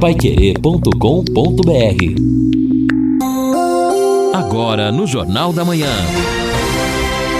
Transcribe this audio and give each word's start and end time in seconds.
paiquerê.com.br 0.00 0.94
Agora 4.32 4.92
no 4.92 5.08
Jornal 5.08 5.52
da 5.52 5.64
Manhã. 5.64 5.90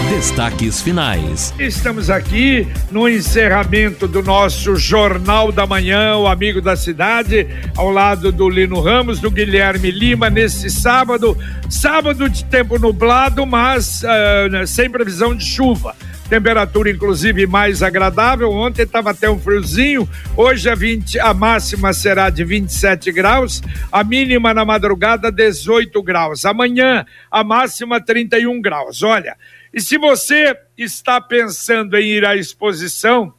Destaques 0.09 0.81
finais. 0.81 1.53
Estamos 1.57 2.09
aqui 2.09 2.67
no 2.91 3.07
encerramento 3.07 4.09
do 4.09 4.21
nosso 4.21 4.75
Jornal 4.75 5.53
da 5.53 5.65
Manhã, 5.65 6.17
o 6.17 6.27
Amigo 6.27 6.61
da 6.61 6.75
Cidade, 6.75 7.47
ao 7.77 7.89
lado 7.89 8.29
do 8.29 8.49
Lino 8.49 8.81
Ramos, 8.81 9.19
do 9.19 9.31
Guilherme 9.31 9.89
Lima, 9.89 10.29
nesse 10.29 10.69
sábado. 10.69 11.37
Sábado 11.69 12.29
de 12.29 12.43
tempo 12.43 12.77
nublado, 12.77 13.45
mas 13.45 14.03
uh, 14.03 14.67
sem 14.67 14.89
previsão 14.89 15.33
de 15.33 15.45
chuva 15.45 15.95
temperatura 16.29 16.91
inclusive 16.91 17.47
mais 17.47 17.81
agradável. 17.81 18.51
Ontem 18.51 18.83
estava 18.83 19.09
até 19.09 19.29
um 19.29 19.39
friozinho, 19.39 20.07
hoje 20.37 20.69
a, 20.69 20.75
20, 20.75 21.19
a 21.19 21.33
máxima 21.33 21.91
será 21.91 22.29
de 22.29 22.43
27 22.43 23.11
graus, 23.11 23.61
a 23.91 24.03
mínima 24.03 24.53
na 24.53 24.63
madrugada 24.63 25.31
18 25.31 26.01
graus. 26.03 26.45
Amanhã 26.45 27.05
a 27.31 27.43
máxima 27.43 27.99
31 27.99 28.61
graus. 28.61 29.01
Olha, 29.01 29.35
e 29.73 29.81
se 29.81 29.97
você 29.97 30.55
está 30.77 31.19
pensando 31.19 31.97
em 31.97 32.05
ir 32.05 32.23
à 32.23 32.35
exposição, 32.35 33.33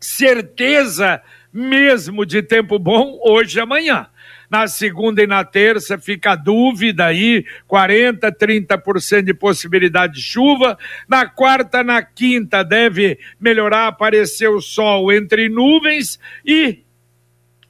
certeza 0.00 1.22
mesmo 1.52 2.26
de 2.26 2.42
tempo 2.42 2.78
bom 2.78 3.18
hoje 3.24 3.58
e 3.58 3.60
amanhã. 3.60 4.06
Na 4.50 4.66
segunda 4.66 5.22
e 5.22 5.26
na 5.26 5.44
terça 5.44 5.96
fica 5.96 6.32
a 6.32 6.36
dúvida 6.36 7.06
aí, 7.06 7.44
40, 7.68 8.32
30% 8.32 9.22
de 9.22 9.32
possibilidade 9.32 10.14
de 10.14 10.22
chuva. 10.22 10.76
Na 11.08 11.24
quarta, 11.24 11.84
na 11.84 12.02
quinta 12.02 12.64
deve 12.64 13.18
melhorar, 13.40 13.86
aparecer 13.86 14.48
o 14.48 14.60
sol 14.60 15.12
entre 15.12 15.48
nuvens 15.48 16.18
e 16.44 16.82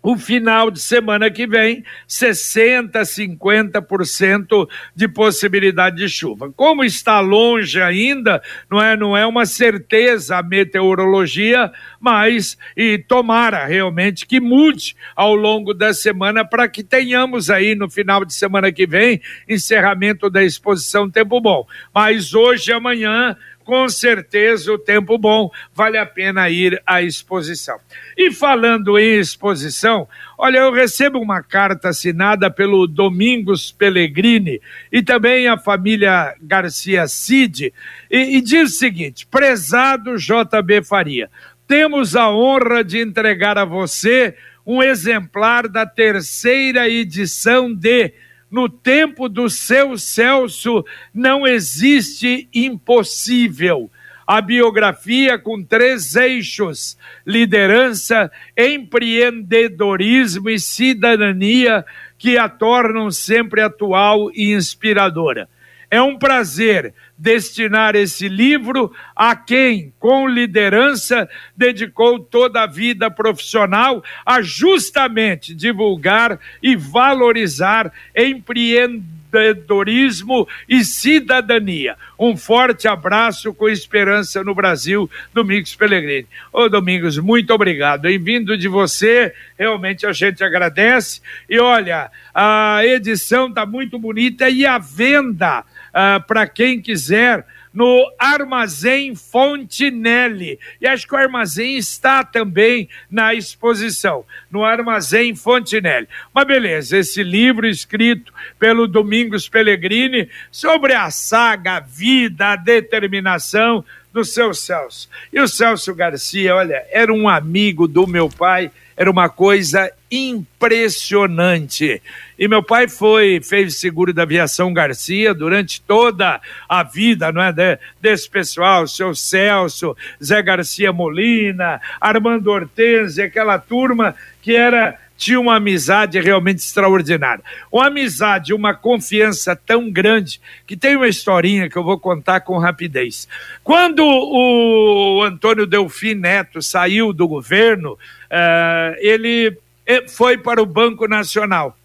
o 0.03 0.17
final 0.17 0.71
de 0.71 0.81
semana 0.81 1.31
que 1.31 1.47
vem, 1.47 1.85
60%, 2.09 2.91
50% 2.93 4.69
de 4.95 5.09
possibilidade 5.09 5.97
de 5.97 6.09
chuva. 6.09 6.51
Como 6.57 6.85
está 6.85 7.21
longe 7.21 7.81
ainda, 7.81 8.43
não 8.71 8.83
é, 8.83 8.97
não 8.97 9.17
é 9.17 9.27
uma 9.27 9.45
certeza 9.45 10.39
a 10.39 10.43
meteorologia, 10.43 11.71
mas 11.99 12.57
e 12.77 12.99
tomara 12.99 13.67
realmente 13.67 14.27
que 14.27 14.41
mude 14.41 14.97
ao 15.15 15.35
longo 15.35 15.75
da 15.75 15.93
semana 15.93 16.45
para 16.45 16.69
que 16.69 16.83
tenhamos 16.83 17.51
aí 17.51 17.75
no 17.75 17.89
final 17.89 18.25
de 18.25 18.33
semana 18.33 18.73
que 18.73 18.87
vem 18.87 19.21
encerramento 19.49 20.31
da 20.31 20.43
exposição 20.43 21.11
Tempo 21.11 21.41
Bom. 21.41 21.67
Mas 21.95 22.35
hoje 22.35 22.71
e 22.71 22.75
amanhã 22.75 23.37
com 23.71 23.89
certeza 23.89 24.73
o 24.73 24.79
tempo 24.79 25.17
bom, 25.17 25.49
vale 25.73 25.97
a 25.97 26.05
pena 26.05 26.51
ir 26.51 26.83
à 26.85 27.03
exposição. 27.03 27.79
E 28.19 28.33
falando 28.33 28.99
em 28.99 29.21
exposição, 29.21 30.09
olha, 30.37 30.59
eu 30.59 30.73
recebo 30.73 31.21
uma 31.21 31.41
carta 31.41 31.91
assinada 31.91 32.51
pelo 32.51 32.89
Domingos 32.89 33.71
Pellegrini 33.71 34.61
e 34.91 35.05
também 35.05 35.47
a 35.47 35.57
família 35.57 36.35
Garcia 36.43 37.07
Cid, 37.07 37.73
e, 38.11 38.39
e 38.39 38.41
diz 38.41 38.73
o 38.73 38.77
seguinte: 38.77 39.25
prezado 39.25 40.17
JB 40.17 40.83
Faria, 40.83 41.31
temos 41.69 42.17
a 42.17 42.29
honra 42.29 42.83
de 42.83 43.01
entregar 43.01 43.57
a 43.57 43.65
você 43.65 44.35
um 44.67 44.83
exemplar 44.83 45.69
da 45.69 45.87
terceira 45.87 46.89
edição 46.89 47.73
de 47.73 48.13
no 48.51 48.69
tempo 48.69 49.29
do 49.29 49.49
seu 49.49 49.97
Celso 49.97 50.85
não 51.15 51.47
existe 51.47 52.49
impossível. 52.53 53.91
A 54.27 54.41
biografia 54.41 55.39
com 55.39 55.63
três 55.63 56.15
eixos: 56.17 56.97
liderança, 57.27 58.31
empreendedorismo 58.57 60.51
e 60.51 60.59
cidadania, 60.59 61.85
que 62.19 62.37
a 62.37 62.49
tornam 62.49 63.11
sempre 63.11 63.61
atual 63.61 64.31
e 64.33 64.53
inspiradora. 64.53 65.49
É 65.91 66.01
um 66.01 66.17
prazer 66.17 66.95
destinar 67.21 67.95
esse 67.95 68.27
livro 68.29 68.93
a 69.15 69.37
quem, 69.37 69.93
com 69.99 70.27
liderança, 70.27 71.29
dedicou 71.55 72.19
toda 72.19 72.63
a 72.63 72.67
vida 72.67 73.11
profissional 73.11 74.03
a 74.25 74.41
justamente 74.41 75.55
divulgar 75.55 76.39
e 76.63 76.75
valorizar 76.75 77.93
empreendedorismo 78.17 80.49
e 80.67 80.83
cidadania. 80.83 81.95
Um 82.19 82.39
forte 82.39 82.89
abraço 82.89 83.53
com 83.53 83.69
esperança 83.69 84.43
no 84.43 84.55
Brasil, 84.55 85.11
Domingos 85.35 85.75
Pellegrini. 85.75 86.27
Ô 86.51 86.71
Domingos, 86.71 87.19
muito 87.19 87.53
obrigado. 87.53 88.01
Bem-vindo 88.03 88.57
de 88.57 88.67
você, 88.67 89.35
realmente 89.59 90.07
a 90.07 90.13
gente 90.15 90.43
agradece. 90.43 91.21
E 91.51 91.61
olha, 91.61 92.11
a 92.35 92.81
edição 92.83 93.49
está 93.49 93.67
muito 93.67 93.99
bonita 93.99 94.49
e 94.49 94.65
a 94.65 94.79
venda 94.79 95.67
uh, 95.91 96.25
para 96.27 96.47
quem 96.47 96.81
quiser 96.81 97.47
no 97.73 98.13
Armazém 98.19 99.15
Fontinelli. 99.15 100.59
E 100.81 100.87
acho 100.87 101.07
que 101.07 101.15
o 101.15 101.19
armazém 101.19 101.77
está 101.77 102.25
também 102.25 102.89
na 103.11 103.35
exposição, 103.35 104.25
no 104.51 104.65
Armazém 104.65 105.35
Fontinelli. 105.35 106.09
Mas 106.35 106.47
beleza, 106.47 106.99
esse 106.99 107.23
livro 107.23 107.67
escrito 107.67 108.33
pelo 108.59 108.89
Domingos 108.89 109.49
Pellegrini 109.49 110.29
sobre 110.51 110.95
a 110.95 111.11
saga, 111.11 111.77
a 111.77 111.81
vida, 111.81 112.49
a 112.49 112.57
determinação 112.57 113.85
do 114.13 114.25
seu 114.25 114.53
Celso. 114.53 115.09
E 115.33 115.41
o 115.41 115.49
Celso 115.49 115.95
Garcia, 115.95 116.55
olha, 116.55 116.85
era 116.91 117.13
um 117.13 117.29
amigo 117.29 117.87
do 117.87 118.07
meu 118.07 118.29
pai 118.29 118.71
era 119.01 119.11
uma 119.11 119.31
coisa 119.31 119.91
impressionante. 120.11 122.03
E 122.39 122.47
meu 122.47 122.63
pai 122.63 122.87
foi, 122.87 123.41
fez 123.43 123.77
seguro 123.77 124.13
da 124.13 124.25
aviação 124.25 124.75
Garcia 124.75 125.33
durante 125.33 125.81
toda 125.81 126.39
a 126.69 126.83
vida, 126.83 127.33
não 127.33 127.41
é? 127.41 127.51
De, 127.51 127.79
desse 127.99 128.29
pessoal, 128.29 128.87
seu 128.87 129.15
Celso, 129.15 129.97
Zé 130.23 130.43
Garcia 130.43 130.93
Molina, 130.93 131.81
Armando 131.99 132.51
Hortense, 132.51 133.23
aquela 133.23 133.59
turma 133.59 134.15
que 134.43 134.55
era 134.55 134.99
tinha 135.21 135.39
uma 135.39 135.57
amizade 135.57 136.19
realmente 136.19 136.61
extraordinária. 136.61 137.45
Uma 137.71 137.89
amizade, 137.89 138.55
uma 138.55 138.73
confiança 138.73 139.55
tão 139.55 139.91
grande 139.91 140.41
que 140.67 140.75
tem 140.75 140.97
uma 140.97 141.07
historinha 141.07 141.69
que 141.69 141.77
eu 141.77 141.85
vou 141.85 142.01
contar 142.01 142.41
com 142.41 142.57
rapidez. 142.57 143.29
Quando 143.63 144.03
o 144.03 145.23
Antônio 145.23 145.67
Delfim 145.67 146.15
Neto 146.15 146.63
saiu 146.63 147.13
do 147.13 147.29
governo, 147.29 147.93
uh, 147.93 148.97
ele 148.99 149.55
eh, 149.87 150.09
foi 150.09 150.39
para 150.39 150.63
o 150.63 150.67
Banco 150.67 151.07
Nacional 151.07 151.77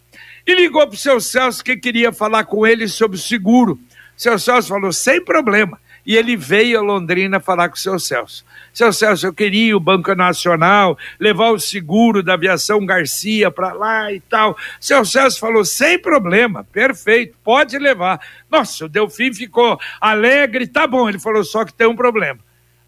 e 0.46 0.54
ligou 0.54 0.86
para 0.86 0.94
o 0.94 0.98
seu 0.98 1.20
Celso 1.20 1.62
que 1.62 1.76
queria 1.76 2.12
falar 2.14 2.44
com 2.44 2.66
ele 2.66 2.88
sobre 2.88 3.18
o 3.18 3.20
seguro. 3.20 3.78
Seu 4.16 4.38
Celso 4.38 4.68
falou: 4.68 4.94
sem 4.94 5.22
problema. 5.22 5.78
E 6.06 6.16
ele 6.16 6.36
veio 6.36 6.78
a 6.78 6.82
Londrina 6.82 7.40
falar 7.40 7.68
com 7.68 7.74
o 7.74 7.78
seu 7.78 7.98
Celso. 7.98 8.44
Seu 8.72 8.92
Celso, 8.92 9.26
eu 9.26 9.34
queria 9.34 9.76
o 9.76 9.80
Banco 9.80 10.14
Nacional, 10.14 10.96
levar 11.18 11.50
o 11.50 11.58
seguro 11.58 12.22
da 12.22 12.34
aviação 12.34 12.86
Garcia 12.86 13.50
para 13.50 13.72
lá 13.72 14.12
e 14.12 14.20
tal. 14.20 14.56
Seu 14.78 15.04
Celso 15.04 15.40
falou: 15.40 15.64
sem 15.64 15.98
problema, 15.98 16.62
perfeito, 16.62 17.36
pode 17.42 17.76
levar. 17.76 18.20
Nossa, 18.48 18.84
o 18.84 18.88
Delfim 18.88 19.34
ficou 19.34 19.80
alegre, 20.00 20.68
tá 20.68 20.86
bom. 20.86 21.08
Ele 21.08 21.18
falou: 21.18 21.42
só 21.42 21.64
que 21.64 21.74
tem 21.74 21.88
um 21.88 21.96
problema. 21.96 22.38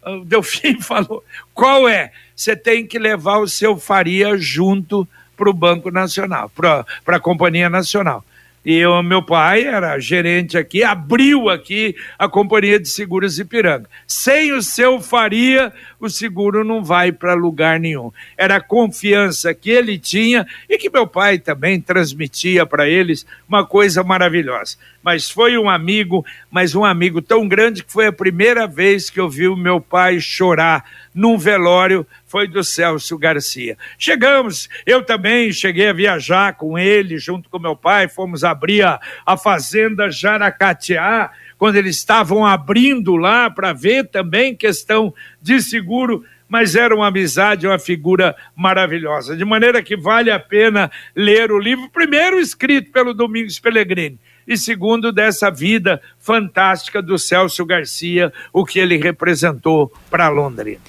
O 0.05 0.23
Delfim 0.23 0.79
falou: 0.81 1.21
qual 1.53 1.89
é? 1.89 2.13
Você 2.33 2.55
tem 2.55 2.87
que 2.87 2.97
levar 2.97 3.39
o 3.39 3.47
seu 3.49 3.77
Faria 3.77 4.37
junto 4.37 5.05
para 5.35 5.49
o 5.49 5.53
Banco 5.53 5.91
Nacional, 5.91 6.49
para 6.55 6.85
a 7.07 7.19
Companhia 7.19 7.69
Nacional. 7.69 8.23
E 8.65 8.85
o 8.85 9.01
meu 9.01 9.21
pai 9.21 9.63
era 9.63 9.97
gerente 9.99 10.57
aqui, 10.57 10.83
abriu 10.83 11.49
aqui 11.49 11.95
a 12.17 12.27
Companhia 12.27 12.79
de 12.79 12.89
Seguros 12.89 13.39
Ipiranga. 13.39 13.89
Sem 14.05 14.51
o 14.51 14.61
seu 14.61 14.99
Faria, 14.99 15.71
o 15.99 16.09
seguro 16.09 16.63
não 16.63 16.83
vai 16.83 17.11
para 17.11 17.33
lugar 17.33 17.79
nenhum. 17.79 18.11
Era 18.37 18.55
a 18.55 18.61
confiança 18.61 19.53
que 19.53 19.69
ele 19.69 19.97
tinha 19.97 20.47
e 20.69 20.77
que 20.77 20.89
meu 20.89 21.05
pai 21.05 21.37
também 21.37 21.81
transmitia 21.81 22.65
para 22.65 22.87
eles, 22.87 23.25
uma 23.47 23.65
coisa 23.65 24.03
maravilhosa. 24.03 24.77
Mas 25.03 25.29
foi 25.29 25.57
um 25.57 25.69
amigo, 25.69 26.25
mas 26.51 26.75
um 26.75 26.83
amigo 26.83 27.21
tão 27.21 27.47
grande 27.47 27.83
que 27.83 27.91
foi 27.91 28.07
a 28.07 28.11
primeira 28.11 28.67
vez 28.67 29.09
que 29.09 29.19
eu 29.19 29.29
vi 29.29 29.47
o 29.47 29.55
meu 29.55 29.79
pai 29.79 30.19
chorar 30.19 30.85
num 31.13 31.37
velório 31.37 32.05
foi 32.29 32.47
do 32.47 32.63
Celso 32.63 33.17
Garcia. 33.17 33.77
Chegamos, 33.97 34.69
eu 34.85 35.03
também 35.03 35.51
cheguei 35.51 35.89
a 35.89 35.93
viajar 35.93 36.53
com 36.53 36.77
ele, 36.77 37.17
junto 37.17 37.49
com 37.49 37.57
meu 37.57 37.75
pai, 37.75 38.07
fomos 38.07 38.43
abrir 38.43 38.83
a, 38.83 38.99
a 39.25 39.35
fazenda 39.35 40.11
Jaracatiá, 40.11 41.31
quando 41.59 41.75
eles 41.75 41.97
estavam 41.97 42.43
abrindo 42.43 43.15
lá 43.15 43.49
para 43.49 43.73
ver 43.73 44.07
também 44.07 44.55
questão 44.55 45.13
de 45.39 45.61
seguro 45.61 46.23
mas 46.49 46.75
era 46.75 46.95
uma 46.95 47.07
amizade, 47.07 47.67
uma 47.67 47.77
figura 47.77 48.35
maravilhosa. 48.55 49.37
De 49.37 49.45
maneira 49.45 49.83
que 49.83 49.95
vale 49.95 50.31
a 50.31 50.39
pena 50.39 50.91
ler 51.15 51.51
o 51.51 51.59
livro, 51.59 51.87
primeiro 51.91 52.39
escrito 52.39 52.91
pelo 52.91 53.13
Domingos 53.13 53.59
Pellegrini, 53.59 54.17
e 54.47 54.57
segundo 54.57 55.11
dessa 55.11 55.51
vida 55.51 56.01
fantástica 56.17 57.03
do 57.03 57.19
Celso 57.19 57.63
Garcia, 57.63 58.33
o 58.51 58.65
que 58.65 58.79
ele 58.79 58.97
representou 58.97 59.93
para 60.09 60.27
Londrina. 60.27 60.81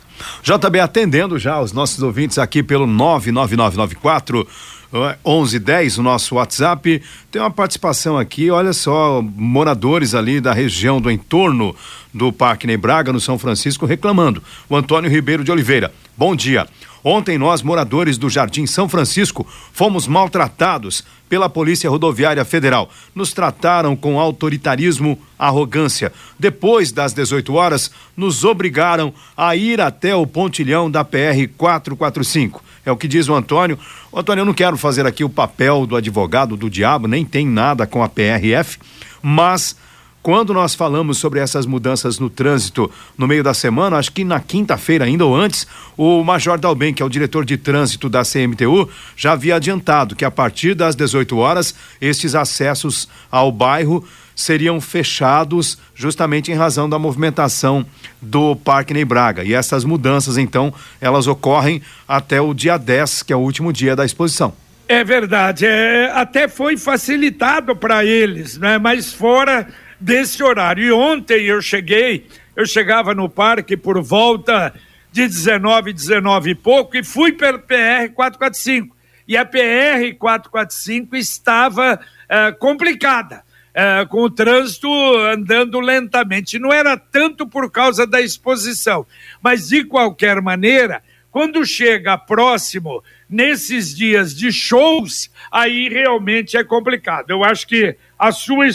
JB 0.42 0.80
atendendo 0.80 1.38
já 1.38 1.60
os 1.60 1.72
nossos 1.72 2.02
ouvintes 2.02 2.38
aqui 2.38 2.62
pelo 2.62 2.86
99994 2.86 4.48
1110, 4.92 5.98
o 5.98 6.02
nosso 6.02 6.34
WhatsApp. 6.34 7.02
Tem 7.30 7.40
uma 7.40 7.50
participação 7.50 8.18
aqui, 8.18 8.50
olha 8.50 8.72
só, 8.72 9.22
moradores 9.22 10.14
ali 10.14 10.40
da 10.40 10.52
região 10.52 11.00
do 11.00 11.10
entorno 11.10 11.74
do 12.12 12.32
Parque 12.32 12.66
Ney 12.66 12.76
Braga, 12.76 13.12
no 13.12 13.20
São 13.20 13.38
Francisco, 13.38 13.86
reclamando. 13.86 14.42
O 14.68 14.76
Antônio 14.76 15.10
Ribeiro 15.10 15.44
de 15.44 15.52
Oliveira. 15.52 15.92
Bom 16.16 16.34
dia. 16.34 16.66
Ontem 17.02 17.38
nós, 17.38 17.62
moradores 17.62 18.18
do 18.18 18.28
Jardim 18.28 18.66
São 18.66 18.88
Francisco, 18.88 19.46
fomos 19.72 20.06
maltratados 20.06 21.04
pela 21.30 21.48
Polícia 21.48 21.88
Rodoviária 21.88 22.44
Federal. 22.44 22.90
Nos 23.14 23.32
trataram 23.32 23.94
com 23.94 24.18
autoritarismo, 24.18 25.16
arrogância. 25.38 26.12
Depois 26.36 26.90
das 26.90 27.14
18 27.14 27.54
horas, 27.54 27.90
nos 28.16 28.44
obrigaram 28.44 29.14
a 29.36 29.54
ir 29.54 29.80
até 29.80 30.12
o 30.14 30.26
pontilhão 30.26 30.90
da 30.90 31.04
PR 31.04 31.48
445. 31.56 32.62
É 32.84 32.90
o 32.90 32.96
que 32.96 33.06
diz 33.06 33.28
o 33.28 33.34
Antônio. 33.34 33.78
O 34.10 34.18
Antônio, 34.18 34.42
eu 34.42 34.46
não 34.46 34.52
quero 34.52 34.76
fazer 34.76 35.06
aqui 35.06 35.22
o 35.22 35.30
papel 35.30 35.86
do 35.86 35.94
advogado 35.94 36.56
do 36.56 36.68
diabo, 36.68 37.06
nem 37.06 37.24
tem 37.24 37.46
nada 37.46 37.86
com 37.86 38.02
a 38.02 38.08
PRF, 38.08 38.78
mas 39.22 39.76
quando 40.22 40.52
nós 40.52 40.74
falamos 40.74 41.18
sobre 41.18 41.40
essas 41.40 41.64
mudanças 41.64 42.18
no 42.18 42.28
trânsito 42.28 42.90
no 43.16 43.26
meio 43.26 43.42
da 43.42 43.54
semana, 43.54 43.96
acho 43.96 44.12
que 44.12 44.24
na 44.24 44.38
quinta-feira 44.38 45.04
ainda 45.04 45.24
ou 45.24 45.34
antes, 45.34 45.66
o 45.96 46.22
Major 46.22 46.58
Dalben, 46.58 46.92
que 46.92 47.02
é 47.02 47.06
o 47.06 47.08
diretor 47.08 47.44
de 47.44 47.56
trânsito 47.56 48.08
da 48.08 48.22
CMTU, 48.22 48.88
já 49.16 49.32
havia 49.32 49.56
adiantado 49.56 50.14
que 50.14 50.24
a 50.24 50.30
partir 50.30 50.74
das 50.74 50.94
18 50.94 51.36
horas 51.38 51.74
estes 52.00 52.34
acessos 52.34 53.08
ao 53.30 53.50
bairro 53.50 54.04
seriam 54.34 54.80
fechados 54.80 55.78
justamente 55.94 56.50
em 56.50 56.54
razão 56.54 56.88
da 56.88 56.98
movimentação 56.98 57.84
do 58.20 58.56
Parque 58.56 58.94
Ney 58.94 59.04
Braga. 59.04 59.44
E 59.44 59.54
essas 59.54 59.84
mudanças, 59.84 60.38
então, 60.38 60.72
elas 61.00 61.26
ocorrem 61.26 61.82
até 62.08 62.40
o 62.40 62.54
dia 62.54 62.78
10, 62.78 63.22
que 63.22 63.32
é 63.32 63.36
o 63.36 63.40
último 63.40 63.72
dia 63.72 63.94
da 63.94 64.04
exposição. 64.04 64.52
É 64.88 65.04
verdade, 65.04 65.66
é, 65.66 66.10
até 66.12 66.48
foi 66.48 66.76
facilitado 66.76 67.76
para 67.76 68.04
eles, 68.04 68.58
né? 68.58 68.76
Mas 68.76 69.12
fora 69.12 69.68
desse 70.00 70.42
horário. 70.42 70.82
E 70.82 70.90
ontem 70.90 71.44
eu 71.44 71.60
cheguei, 71.60 72.26
eu 72.56 72.64
chegava 72.64 73.14
no 73.14 73.28
parque 73.28 73.76
por 73.76 74.02
volta 74.02 74.74
de 75.12 75.26
19, 75.26 75.92
19 75.92 76.50
e 76.50 76.54
pouco 76.54 76.96
e 76.96 77.04
fui 77.04 77.32
pelo 77.32 77.58
PR 77.58 78.12
445. 78.14 78.96
E 79.28 79.36
a 79.36 79.44
PR 79.44 80.16
445 80.18 81.14
estava 81.16 81.94
uh, 81.94 82.58
complicada. 82.58 83.44
Uh, 83.70 84.04
com 84.08 84.22
o 84.22 84.30
trânsito 84.30 84.88
andando 85.32 85.78
lentamente. 85.78 86.58
Não 86.58 86.72
era 86.72 86.96
tanto 86.96 87.46
por 87.46 87.70
causa 87.70 88.04
da 88.04 88.20
exposição, 88.20 89.06
mas 89.40 89.68
de 89.68 89.84
qualquer 89.84 90.42
maneira, 90.42 91.00
quando 91.30 91.64
chega 91.64 92.18
próximo, 92.18 93.00
nesses 93.28 93.94
dias 93.94 94.34
de 94.34 94.50
shows, 94.50 95.30
aí 95.52 95.88
realmente 95.88 96.56
é 96.56 96.64
complicado. 96.64 97.30
Eu 97.30 97.44
acho 97.44 97.64
que 97.64 97.94
a 98.18 98.32
sua 98.32 98.66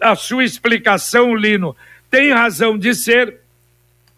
a 0.00 0.14
sua 0.14 0.44
explicação, 0.44 1.34
Lino, 1.34 1.76
tem 2.10 2.32
razão 2.32 2.78
de 2.78 2.94
ser, 2.94 3.40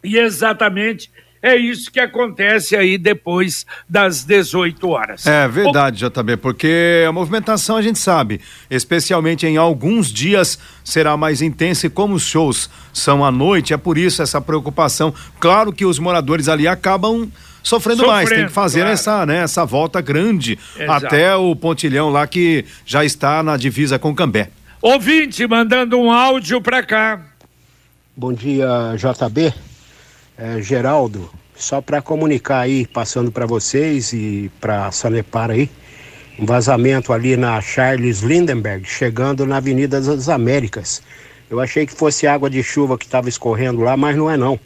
e 0.02 0.16
exatamente 0.16 1.10
é 1.42 1.56
isso 1.56 1.90
que 1.90 1.98
acontece 1.98 2.76
aí 2.76 2.98
depois 2.98 3.64
das 3.88 4.24
18 4.24 4.88
horas. 4.88 5.26
É 5.26 5.48
verdade. 5.48 6.04
JB, 6.04 6.36
porque 6.36 7.04
a 7.08 7.12
movimentação 7.12 7.76
a 7.76 7.82
gente 7.82 7.98
sabe, 7.98 8.40
especialmente 8.70 9.46
em 9.46 9.56
alguns 9.56 10.12
dias 10.12 10.58
será 10.84 11.16
mais 11.16 11.40
intensa 11.40 11.86
e 11.86 11.90
como 11.90 12.14
os 12.14 12.24
shows 12.24 12.68
são 12.92 13.24
à 13.24 13.30
noite, 13.30 13.72
é 13.72 13.76
por 13.76 13.96
isso 13.96 14.22
essa 14.22 14.40
preocupação. 14.40 15.14
Claro 15.38 15.72
que 15.72 15.86
os 15.86 15.98
moradores 15.98 16.46
ali 16.46 16.68
acabam 16.68 17.30
sofrendo, 17.62 18.00
sofrendo 18.02 18.06
mais, 18.06 18.28
tem 18.28 18.46
que 18.46 18.52
fazer 18.52 18.80
claro. 18.80 18.92
essa, 18.92 19.26
né, 19.26 19.38
essa 19.38 19.64
volta 19.64 20.00
grande 20.00 20.58
Exato. 20.78 21.06
até 21.06 21.34
o 21.36 21.56
pontilhão 21.56 22.10
lá 22.10 22.26
que 22.26 22.64
já 22.84 23.04
está 23.04 23.42
na 23.42 23.56
divisa 23.56 23.98
com 23.98 24.14
Cambé. 24.14 24.50
Ouvinte 24.82 25.46
mandando 25.46 25.98
um 25.98 26.10
áudio 26.10 26.58
para 26.58 26.82
cá. 26.82 27.20
Bom 28.16 28.32
dia, 28.32 28.66
JB. 28.96 29.52
É, 30.38 30.62
Geraldo, 30.62 31.30
só 31.54 31.82
para 31.82 32.00
comunicar 32.00 32.60
aí, 32.60 32.86
passando 32.86 33.30
para 33.30 33.44
vocês 33.44 34.14
e 34.14 34.50
para 34.58 34.90
Sanepar 34.90 35.50
aí, 35.50 35.68
um 36.38 36.46
vazamento 36.46 37.12
ali 37.12 37.36
na 37.36 37.60
Charles 37.60 38.20
Lindenberg, 38.20 38.86
chegando 38.86 39.44
na 39.44 39.58
Avenida 39.58 40.00
das 40.00 40.30
Américas. 40.30 41.02
Eu 41.50 41.60
achei 41.60 41.84
que 41.84 41.92
fosse 41.92 42.26
água 42.26 42.48
de 42.48 42.62
chuva 42.62 42.96
que 42.96 43.04
estava 43.04 43.28
escorrendo 43.28 43.82
lá, 43.82 43.98
mas 43.98 44.16
não 44.16 44.30
é 44.30 44.38
não. 44.38 44.58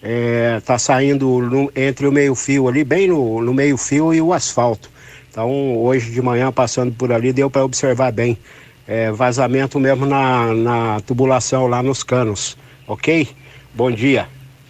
É, 0.00 0.60
tá 0.64 0.78
saindo 0.78 1.40
no, 1.40 1.72
entre 1.74 2.06
o 2.06 2.12
meio-fio 2.12 2.68
ali, 2.68 2.84
bem 2.84 3.08
no, 3.08 3.42
no 3.42 3.52
meio-fio 3.52 4.14
e 4.14 4.22
o 4.22 4.32
asfalto. 4.32 4.88
Então, 5.28 5.76
hoje 5.76 6.12
de 6.12 6.22
manhã, 6.22 6.52
passando 6.52 6.94
por 6.94 7.10
ali, 7.10 7.32
deu 7.32 7.50
para 7.50 7.64
observar 7.64 8.12
bem 8.12 8.38
é, 8.86 9.10
vazamento 9.10 9.78
mesmo 9.80 10.06
na, 10.06 10.54
na 10.54 11.00
tubulação 11.00 11.66
lá 11.66 11.82
nos 11.82 12.02
canos, 12.02 12.56
ok? 12.86 13.28
Bom 13.74 13.90
dia. 13.90 14.28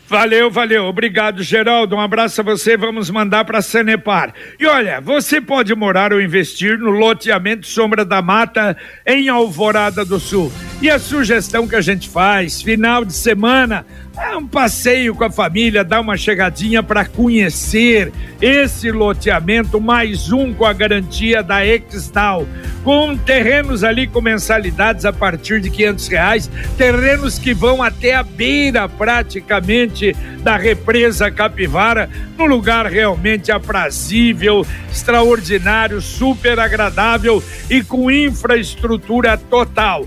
Valeu, 0.08 0.48
valeu. 0.50 0.84
Obrigado, 0.84 1.42
Geraldo. 1.42 1.96
Um 1.96 2.00
abraço 2.00 2.40
a 2.40 2.44
você. 2.44 2.76
Vamos 2.76 3.10
mandar 3.10 3.44
para 3.44 3.60
Sanepar. 3.60 4.32
E 4.58 4.64
olha, 4.64 5.00
você 5.00 5.40
pode 5.40 5.74
morar 5.74 6.12
ou 6.12 6.20
investir 6.20 6.78
no 6.78 6.90
loteamento 6.90 7.66
Sombra 7.66 8.04
da 8.04 8.22
Mata 8.22 8.76
em 9.04 9.28
Alvorada 9.28 10.04
do 10.04 10.20
Sul. 10.20 10.52
E 10.80 10.90
a 10.90 10.98
sugestão 10.98 11.66
que 11.66 11.74
a 11.74 11.80
gente 11.80 12.06
faz, 12.06 12.60
final 12.60 13.02
de 13.02 13.14
semana, 13.14 13.86
é 14.18 14.36
um 14.36 14.46
passeio 14.46 15.14
com 15.14 15.24
a 15.24 15.30
família, 15.30 15.84
dar 15.84 16.00
uma 16.00 16.16
chegadinha 16.16 16.82
para 16.82 17.04
conhecer 17.04 18.12
esse 18.40 18.90
loteamento, 18.90 19.80
mais 19.80 20.32
um 20.32 20.54
com 20.54 20.64
a 20.64 20.72
garantia 20.72 21.42
da 21.42 21.64
Extal, 21.64 22.46
com 22.82 23.16
terrenos 23.16 23.84
ali 23.84 24.06
com 24.06 24.20
mensalidades 24.20 25.04
a 25.04 25.12
partir 25.12 25.60
de 25.60 25.70
quinhentos 25.70 26.08
reais, 26.08 26.50
terrenos 26.76 27.38
que 27.38 27.52
vão 27.52 27.82
até 27.82 28.14
a 28.14 28.22
beira 28.22 28.88
praticamente 28.88 30.14
da 30.42 30.56
represa 30.56 31.30
Capivara, 31.30 32.08
num 32.38 32.46
lugar 32.46 32.86
realmente 32.86 33.50
aprazível, 33.50 34.66
extraordinário, 34.90 36.00
super 36.00 36.58
agradável 36.58 37.42
e 37.68 37.82
com 37.82 38.10
infraestrutura 38.10 39.36
total. 39.36 40.06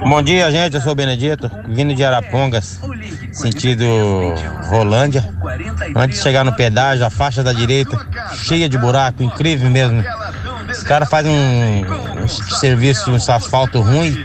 Bom 0.00 0.22
dia, 0.22 0.50
gente. 0.50 0.74
Eu 0.74 0.80
sou 0.80 0.92
o 0.92 0.94
Benedito, 0.94 1.50
vindo 1.68 1.94
de 1.94 2.04
Arapongas, 2.04 2.80
sentido 3.32 3.84
Rolândia. 4.68 5.24
Antes 5.94 6.18
de 6.18 6.22
chegar 6.22 6.44
no 6.44 6.54
pedágio, 6.54 7.04
a 7.04 7.10
faixa 7.10 7.42
da 7.42 7.52
direita 7.52 7.98
cheia 8.34 8.68
de 8.68 8.78
buraco, 8.78 9.22
incrível 9.22 9.70
mesmo. 9.70 10.02
Os 10.78 10.84
caras 10.84 11.08
fazem 11.08 11.32
um, 11.32 12.22
um 12.22 12.28
serviço, 12.28 13.10
um 13.10 13.16
asfalto 13.16 13.80
ruim, 13.80 14.24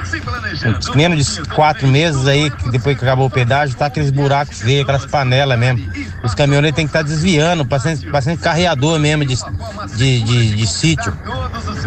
menos 0.96 1.26
de 1.26 1.42
quatro 1.50 1.88
meses 1.88 2.28
aí, 2.28 2.52
depois 2.72 2.96
que 2.98 3.04
acabou 3.04 3.26
o 3.26 3.30
pedágio, 3.30 3.76
tá 3.76 3.88
aqueles 3.88 4.12
buracos 4.12 4.62
feios, 4.62 4.84
aquelas 4.84 5.06
panelas 5.08 5.58
mesmo. 5.58 5.92
Os 6.24 6.36
caminhoneiros 6.36 6.76
têm 6.76 6.86
que 6.86 6.90
estar 6.90 7.04
tá 7.04 7.10
desviando, 7.10 7.66
parecendo, 7.66 8.12
parecendo 8.12 8.38
carreador 8.40 9.00
mesmo 9.00 9.26
de, 9.26 9.36
de, 9.96 10.22
de, 10.22 10.56
de 10.56 10.68
sítio. 10.68 11.12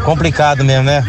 Complicado 0.05 0.65
mesmo, 0.65 0.85
né? 0.85 1.07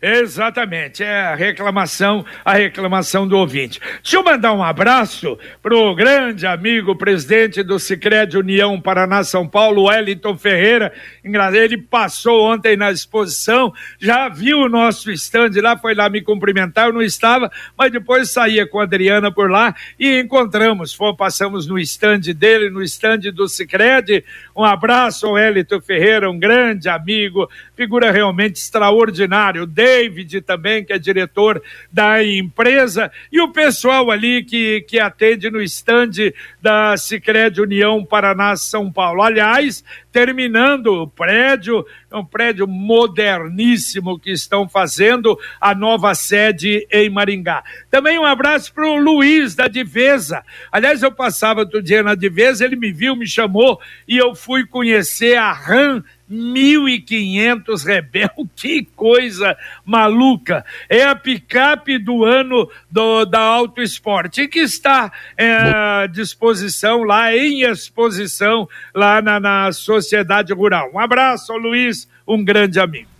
Exatamente, 0.00 1.02
é 1.02 1.20
a 1.22 1.34
reclamação, 1.34 2.24
a 2.44 2.54
reclamação 2.54 3.26
do 3.26 3.36
ouvinte. 3.38 3.80
Deixa 4.02 4.16
eu 4.16 4.22
mandar 4.22 4.52
um 4.52 4.62
abraço 4.62 5.38
pro 5.62 5.94
grande 5.94 6.46
amigo, 6.46 6.94
presidente 6.96 7.62
do 7.62 7.78
Sicredi 7.78 8.36
União 8.36 8.80
Paraná 8.80 9.24
São 9.24 9.48
Paulo, 9.48 9.84
Wellington 9.84 10.36
Ferreira. 10.36 10.92
Ele 11.24 11.78
passou 11.78 12.44
ontem 12.44 12.76
na 12.76 12.90
exposição, 12.90 13.72
já 13.98 14.28
viu 14.28 14.58
o 14.60 14.68
nosso 14.68 15.10
stand 15.10 15.52
lá, 15.62 15.76
foi 15.78 15.94
lá 15.94 16.10
me 16.10 16.20
cumprimentar, 16.20 16.86
eu 16.86 16.92
não 16.92 17.02
estava, 17.02 17.50
mas 17.76 17.90
depois 17.90 18.30
saía 18.30 18.66
com 18.66 18.80
a 18.80 18.82
Adriana 18.82 19.32
por 19.32 19.50
lá 19.50 19.74
e 19.98 20.20
encontramos, 20.20 20.92
fomos, 20.92 21.16
passamos 21.16 21.66
no 21.66 21.78
stand 21.78 22.20
dele, 22.36 22.70
no 22.70 22.82
stand 22.82 23.20
do 23.32 23.48
Sicredi. 23.48 24.24
Um 24.54 24.64
abraço 24.64 25.26
ao 25.26 25.32
Wellington 25.32 25.80
Ferreira, 25.80 26.30
um 26.30 26.38
grande 26.38 26.88
amigo, 26.88 27.48
figura 27.74 28.10
realmente 28.10 28.56
extraordinária. 28.56 29.62
David 29.86 30.40
também, 30.40 30.84
que 30.84 30.92
é 30.92 30.98
diretor 30.98 31.62
da 31.92 32.24
empresa, 32.24 33.12
e 33.30 33.40
o 33.40 33.52
pessoal 33.52 34.10
ali 34.10 34.42
que, 34.42 34.80
que 34.80 34.98
atende 34.98 35.48
no 35.48 35.62
estande 35.62 36.34
da 36.60 36.96
Sicredi 36.96 37.60
União 37.60 38.04
Paraná 38.04 38.56
São 38.56 38.90
Paulo. 38.90 39.22
Aliás, 39.22 39.84
terminando 40.10 41.02
o 41.02 41.06
prédio, 41.06 41.86
é 42.10 42.16
um 42.16 42.24
prédio 42.24 42.66
moderníssimo 42.66 44.18
que 44.18 44.32
estão 44.32 44.68
fazendo 44.68 45.38
a 45.60 45.72
nova 45.72 46.12
sede 46.16 46.84
em 46.90 47.08
Maringá. 47.08 47.62
Também 47.88 48.18
um 48.18 48.24
abraço 48.24 48.74
para 48.74 48.88
o 48.88 48.96
Luiz 48.96 49.54
da 49.54 49.68
Divesa. 49.68 50.42
Aliás, 50.72 51.00
eu 51.00 51.12
passava 51.12 51.60
outro 51.60 51.80
dia 51.80 52.02
na 52.02 52.16
Divesa, 52.16 52.64
ele 52.64 52.74
me 52.74 52.90
viu, 52.90 53.14
me 53.14 53.26
chamou 53.26 53.80
e 54.08 54.16
eu 54.16 54.34
fui 54.34 54.66
conhecer 54.66 55.36
a 55.36 55.52
RAM 55.52 56.02
1.500 56.30 57.84
Rebel, 57.84 58.30
que 58.56 58.86
coisa 58.96 59.56
maluca! 59.84 60.64
É 60.88 61.04
a 61.04 61.14
picape 61.14 61.98
do 61.98 62.24
ano 62.24 62.68
do, 62.90 63.24
da 63.24 63.40
Auto 63.40 63.80
Esporte, 63.80 64.48
que 64.48 64.60
está 64.60 65.12
é, 65.36 65.52
à 65.54 66.06
disposição 66.06 67.02
lá, 67.02 67.34
em 67.34 67.62
exposição 67.62 68.68
lá 68.94 69.20
na, 69.22 69.38
na 69.40 69.72
Sociedade 69.72 70.52
Rural. 70.52 70.90
Um 70.92 70.98
abraço, 70.98 71.52
Luiz, 71.54 72.08
um 72.26 72.44
grande 72.44 72.80
amigo. 72.80 73.16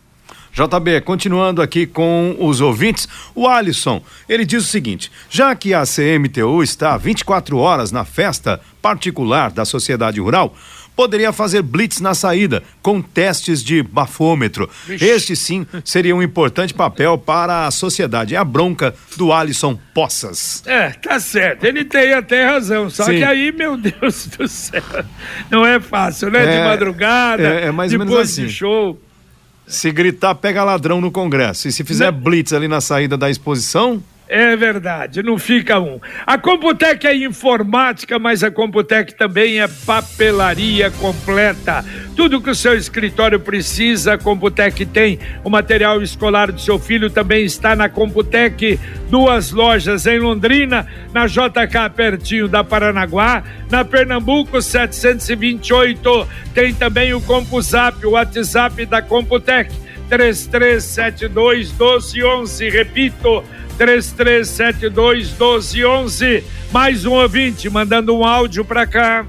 JB, 0.56 1.02
continuando 1.02 1.60
aqui 1.60 1.86
com 1.86 2.34
os 2.40 2.62
ouvintes, 2.62 3.06
o 3.34 3.46
Alisson, 3.46 4.02
ele 4.26 4.42
diz 4.42 4.64
o 4.64 4.66
seguinte: 4.66 5.12
já 5.28 5.54
que 5.54 5.74
a 5.74 5.82
CMTU 5.82 6.62
está 6.62 6.96
24 6.96 7.58
horas 7.58 7.92
na 7.92 8.06
festa 8.06 8.58
particular 8.80 9.50
da 9.50 9.66
sociedade 9.66 10.18
rural, 10.18 10.56
poderia 10.96 11.30
fazer 11.32 11.60
blitz 11.62 12.00
na 12.00 12.14
saída, 12.14 12.62
com 12.80 13.02
testes 13.02 13.62
de 13.62 13.82
bafômetro. 13.82 14.68
Vixe. 14.86 15.04
Este 15.04 15.36
sim 15.36 15.66
seria 15.84 16.16
um 16.16 16.22
importante 16.22 16.72
papel 16.72 17.18
para 17.18 17.66
a 17.66 17.70
sociedade. 17.70 18.34
É 18.34 18.38
a 18.38 18.44
bronca 18.44 18.94
do 19.16 19.32
Alisson 19.32 19.78
Poças. 19.94 20.62
É, 20.66 20.90
tá 20.90 21.20
certo. 21.20 21.64
Ele 21.64 21.84
tem 21.84 22.14
até 22.14 22.46
razão. 22.46 22.88
Só 22.88 23.04
sim. 23.04 23.18
que 23.18 23.24
aí, 23.24 23.52
meu 23.52 23.76
Deus 23.78 24.26
do 24.26 24.48
céu, 24.48 24.82
não 25.50 25.64
é 25.64 25.78
fácil, 25.78 26.30
né? 26.30 26.44
É, 26.44 26.58
de 26.58 26.64
madrugada, 26.64 27.42
é, 27.42 27.66
é 27.66 27.70
mais 27.70 27.92
ou 27.92 27.98
menos 27.98 28.16
assim. 28.16 28.46
de 28.46 28.52
show. 28.52 28.98
Se 29.66 29.90
gritar, 29.90 30.34
pega 30.36 30.64
ladrão 30.64 31.00
no 31.00 31.10
Congresso. 31.10 31.68
E 31.68 31.72
se 31.72 31.84
fizer 31.84 32.12
não. 32.12 32.20
blitz 32.20 32.52
ali 32.52 32.68
na 32.68 32.80
saída 32.80 33.16
da 33.16 33.28
exposição. 33.28 34.02
É 34.28 34.56
verdade, 34.56 35.22
não 35.22 35.38
fica 35.38 35.78
um. 35.78 36.00
A 36.26 36.36
Computec 36.36 37.06
é 37.06 37.14
informática, 37.14 38.18
mas 38.18 38.42
a 38.42 38.50
Computec 38.50 39.14
também 39.14 39.60
é 39.60 39.68
papelaria 39.68 40.90
completa. 40.90 41.84
Tudo 42.16 42.40
que 42.40 42.50
o 42.50 42.54
seu 42.54 42.74
escritório 42.74 43.38
precisa, 43.38 44.14
a 44.14 44.18
Computec 44.18 44.84
tem. 44.86 45.20
O 45.44 45.50
material 45.50 46.02
escolar 46.02 46.50
do 46.50 46.60
seu 46.60 46.76
filho 46.76 47.08
também 47.08 47.44
está 47.44 47.76
na 47.76 47.88
Computec. 47.88 48.80
Duas 49.08 49.52
lojas 49.52 50.06
em 50.06 50.18
Londrina, 50.18 50.88
na 51.12 51.28
JK 51.28 51.90
pertinho 51.94 52.48
da 52.48 52.64
Paranaguá, 52.64 53.44
na 53.70 53.84
Pernambuco 53.84 54.60
728. 54.60 56.28
Tem 56.52 56.74
também 56.74 57.14
o 57.14 57.20
CompuZap, 57.20 58.04
o 58.04 58.10
WhatsApp 58.10 58.86
da 58.86 59.00
Computec. 59.00 59.85
3372 60.08 61.70
1211, 61.72 62.68
repito, 62.68 63.44
3372 63.76 65.30
1211. 65.30 66.44
Mais 66.72 67.04
um 67.04 67.12
ouvinte 67.12 67.68
mandando 67.68 68.16
um 68.16 68.24
áudio 68.24 68.64
para 68.64 68.86
cá. 68.86 69.26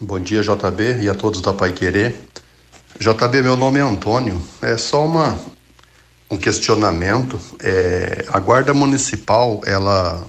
Bom 0.00 0.20
dia, 0.20 0.42
JB, 0.42 1.02
e 1.02 1.08
a 1.08 1.14
todos 1.14 1.40
da 1.40 1.52
Pai 1.52 1.72
Querer. 1.72 2.14
JB, 3.00 3.42
meu 3.42 3.56
nome 3.56 3.78
é 3.78 3.82
Antônio. 3.82 4.40
É 4.62 4.76
só 4.76 5.04
uma 5.04 5.38
um 6.30 6.36
questionamento. 6.36 7.38
É, 7.60 8.24
a 8.28 8.38
Guarda 8.38 8.74
Municipal, 8.74 9.60
ela, 9.64 10.26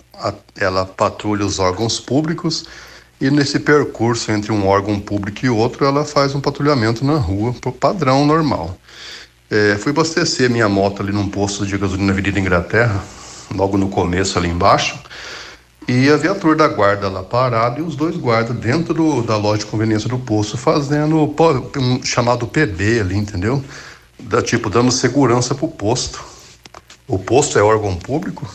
ela 0.57 0.85
patrulha 0.85 1.45
os 1.45 1.59
órgãos 1.59 1.99
públicos 1.99 2.65
e 3.21 3.29
nesse 3.29 3.59
percurso 3.59 4.31
entre 4.31 4.51
um 4.51 4.65
órgão 4.65 4.99
público 4.99 5.45
e 5.45 5.49
outro, 5.49 5.85
ela 5.85 6.05
faz 6.05 6.33
um 6.33 6.39
patrulhamento 6.39 7.03
na 7.03 7.17
rua, 7.17 7.53
padrão 7.79 8.25
normal. 8.25 8.77
É, 9.51 9.75
fui 9.77 9.91
abastecer 9.91 10.49
minha 10.49 10.69
moto 10.69 11.01
ali 11.01 11.11
num 11.11 11.27
posto 11.27 11.65
de 11.65 11.77
gasolina 11.77 12.07
na 12.07 12.13
Avenida 12.13 12.39
Inglaterra, 12.39 13.03
logo 13.53 13.77
no 13.77 13.89
começo 13.89 14.37
ali 14.37 14.47
embaixo, 14.47 14.97
e 15.87 16.07
a 16.07 16.15
viatura 16.15 16.55
da 16.55 16.67
guarda 16.67 17.09
lá 17.09 17.23
parada 17.23 17.79
e 17.79 17.81
os 17.81 17.95
dois 17.95 18.15
guardas 18.15 18.55
dentro 18.55 18.93
do, 18.93 19.23
da 19.23 19.35
loja 19.35 19.59
de 19.59 19.65
conveniência 19.65 20.07
do 20.07 20.19
posto 20.19 20.55
fazendo 20.55 21.17
um 21.77 22.03
chamado 22.03 22.45
PB 22.45 22.99
ali, 22.99 23.17
entendeu? 23.17 23.63
Da, 24.19 24.41
tipo, 24.41 24.69
dando 24.69 24.91
segurança 24.91 25.55
pro 25.55 25.67
posto. 25.67 26.23
O 27.07 27.17
posto 27.17 27.57
é 27.57 27.63
órgão 27.63 27.95
público. 27.95 28.47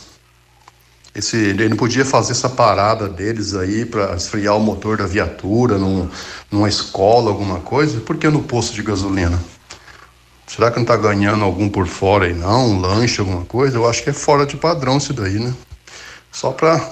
Esse, 1.15 1.37
ele 1.37 1.69
não 1.69 1.77
podia 1.77 2.03
fazer 2.03 2.33
essa 2.33 2.49
parada 2.49 3.07
deles 3.07 3.55
aí 3.55 3.85
para 3.85 4.13
esfriar 4.15 4.57
o 4.57 4.59
motor 4.59 4.97
da 4.97 5.07
viatura 5.07 5.77
num, 5.77 6.09
numa 6.51 6.67
escola, 6.67 7.31
alguma 7.31 7.61
coisa, 7.61 8.01
por 8.01 8.17
que 8.17 8.27
no 8.27 8.43
posto 8.43 8.73
de 8.73 8.83
gasolina? 8.83 9.41
Será 10.45 10.69
que 10.69 10.75
não 10.75 10.83
está 10.83 10.97
ganhando 10.97 11.43
algum 11.43 11.69
por 11.69 11.87
fora 11.87 12.25
aí 12.25 12.33
não? 12.33 12.71
Um 12.71 12.81
lanche, 12.81 13.21
alguma 13.21 13.45
coisa? 13.45 13.77
Eu 13.77 13.89
acho 13.89 14.03
que 14.03 14.09
é 14.09 14.13
fora 14.13 14.45
de 14.45 14.57
padrão 14.57 14.97
isso 14.97 15.13
daí, 15.13 15.39
né? 15.39 15.53
Só 16.31 16.51
para 16.51 16.91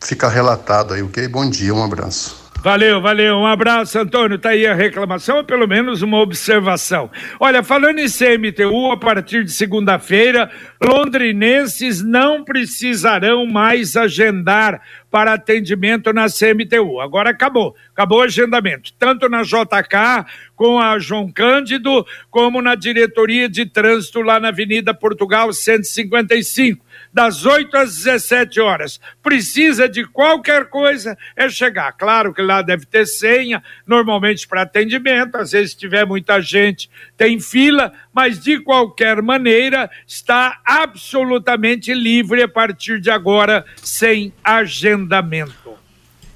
ficar 0.00 0.28
relatado 0.28 0.94
aí, 0.94 1.02
ok? 1.02 1.26
Bom 1.26 1.50
dia, 1.50 1.74
um 1.74 1.82
abraço. 1.82 2.47
Valeu, 2.60 3.00
valeu. 3.00 3.36
Um 3.36 3.46
abraço, 3.46 4.00
Antônio. 4.00 4.36
Tá 4.36 4.50
aí 4.50 4.66
a 4.66 4.74
reclamação, 4.74 5.36
ou 5.36 5.44
pelo 5.44 5.66
menos 5.68 6.02
uma 6.02 6.18
observação. 6.18 7.08
Olha, 7.38 7.62
falando 7.62 8.00
em 8.00 8.08
CMTU, 8.08 8.90
a 8.90 8.96
partir 8.96 9.44
de 9.44 9.52
segunda-feira, 9.52 10.50
londrinenses 10.82 12.02
não 12.02 12.42
precisarão 12.42 13.46
mais 13.46 13.96
agendar 13.96 14.82
para 15.08 15.34
atendimento 15.34 16.12
na 16.12 16.26
CMTU. 16.26 17.00
Agora 17.00 17.30
acabou, 17.30 17.76
acabou 17.92 18.18
o 18.18 18.22
agendamento, 18.22 18.92
tanto 18.98 19.28
na 19.28 19.42
JK, 19.42 20.26
com 20.56 20.80
a 20.80 20.98
João 20.98 21.30
Cândido, 21.30 22.04
como 22.28 22.60
na 22.60 22.74
diretoria 22.74 23.48
de 23.48 23.66
trânsito 23.66 24.20
lá 24.20 24.40
na 24.40 24.48
Avenida 24.48 24.92
Portugal 24.92 25.52
155 25.52 26.87
das 27.18 27.44
8 27.44 27.76
às 27.76 27.96
17 27.96 28.60
horas. 28.60 29.00
Precisa 29.20 29.88
de 29.88 30.04
qualquer 30.04 30.66
coisa, 30.66 31.18
é 31.34 31.48
chegar. 31.48 31.90
Claro 31.90 32.32
que 32.32 32.40
lá 32.40 32.62
deve 32.62 32.86
ter 32.86 33.06
senha, 33.06 33.60
normalmente 33.84 34.46
para 34.46 34.62
atendimento, 34.62 35.34
às 35.34 35.50
vezes 35.50 35.72
se 35.72 35.78
tiver 35.78 36.06
muita 36.06 36.40
gente, 36.40 36.88
tem 37.16 37.40
fila, 37.40 37.92
mas 38.14 38.38
de 38.38 38.60
qualquer 38.60 39.20
maneira 39.20 39.90
está 40.06 40.60
absolutamente 40.64 41.92
livre 41.92 42.40
a 42.40 42.48
partir 42.48 43.00
de 43.00 43.10
agora, 43.10 43.64
sem 43.82 44.32
agendamento. 44.44 45.67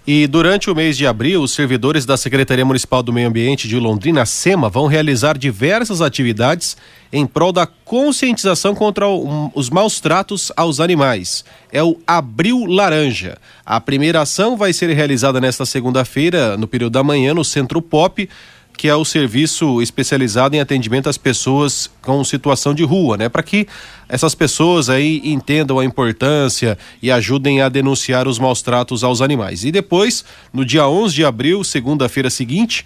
E 0.05 0.27
durante 0.27 0.69
o 0.69 0.75
mês 0.75 0.97
de 0.97 1.07
abril, 1.07 1.43
os 1.43 1.53
servidores 1.53 2.05
da 2.05 2.17
Secretaria 2.17 2.65
Municipal 2.65 3.05
do 3.05 3.13
Meio 3.13 3.29
Ambiente 3.29 3.69
de 3.69 3.79
Londrina, 3.79 4.27
SEMA, 4.27 4.69
vão 4.69 4.89
realizar 4.89 5.39
diversas 5.39 6.01
atividades 6.01 6.77
em 7.13 7.25
prol 7.25 7.53
da 7.53 7.67
conscientização 7.67 8.75
contra 8.75 9.07
os 9.07 9.71
maus 9.71 10.01
tratos 10.01 10.51
aos 10.57 10.81
animais. 10.81 11.45
É 11.71 11.85
o 11.85 11.97
Abril 12.05 12.67
Laranja. 12.67 13.39
A 13.65 13.81
primeira 13.81 14.23
ação 14.23 14.57
vai 14.57 14.73
ser 14.73 14.93
realizada 14.93 15.41
nesta 15.41 15.65
segunda-feira, 15.65 16.57
no 16.57 16.67
período 16.67 16.95
da 16.95 17.05
manhã, 17.05 17.33
no 17.33 17.45
Centro 17.45 17.81
Pop 17.81 18.29
que 18.77 18.89
é 18.89 18.95
o 18.95 19.05
serviço 19.05 19.81
especializado 19.81 20.57
em 20.57 20.61
atendimento 20.61 21.09
às 21.09 21.19
pessoas 21.19 21.91
com 22.01 22.25
situação 22.25 22.75
de 22.75 22.83
rua, 22.83 23.17
né? 23.17 23.29
Para 23.29 23.43
que 23.43 23.69
essas 24.09 24.35
pessoas 24.35 24.89
aí 24.89 25.21
entendam 25.25 25.79
a 25.79 25.85
importância 25.85 26.77
e 27.01 27.11
ajudem 27.11 27.61
a 27.61 27.69
denunciar 27.69 28.27
os 28.27 28.39
maus 28.39 28.63
tratos 28.63 29.05
aos 29.05 29.21
animais. 29.21 29.65
E 29.65 29.71
depois, 29.71 30.25
no 30.53 30.65
dia 30.65 30.87
11 30.89 31.15
de 31.15 31.25
abril, 31.25 31.63
segunda-feira 31.63 32.31
seguinte, 32.31 32.85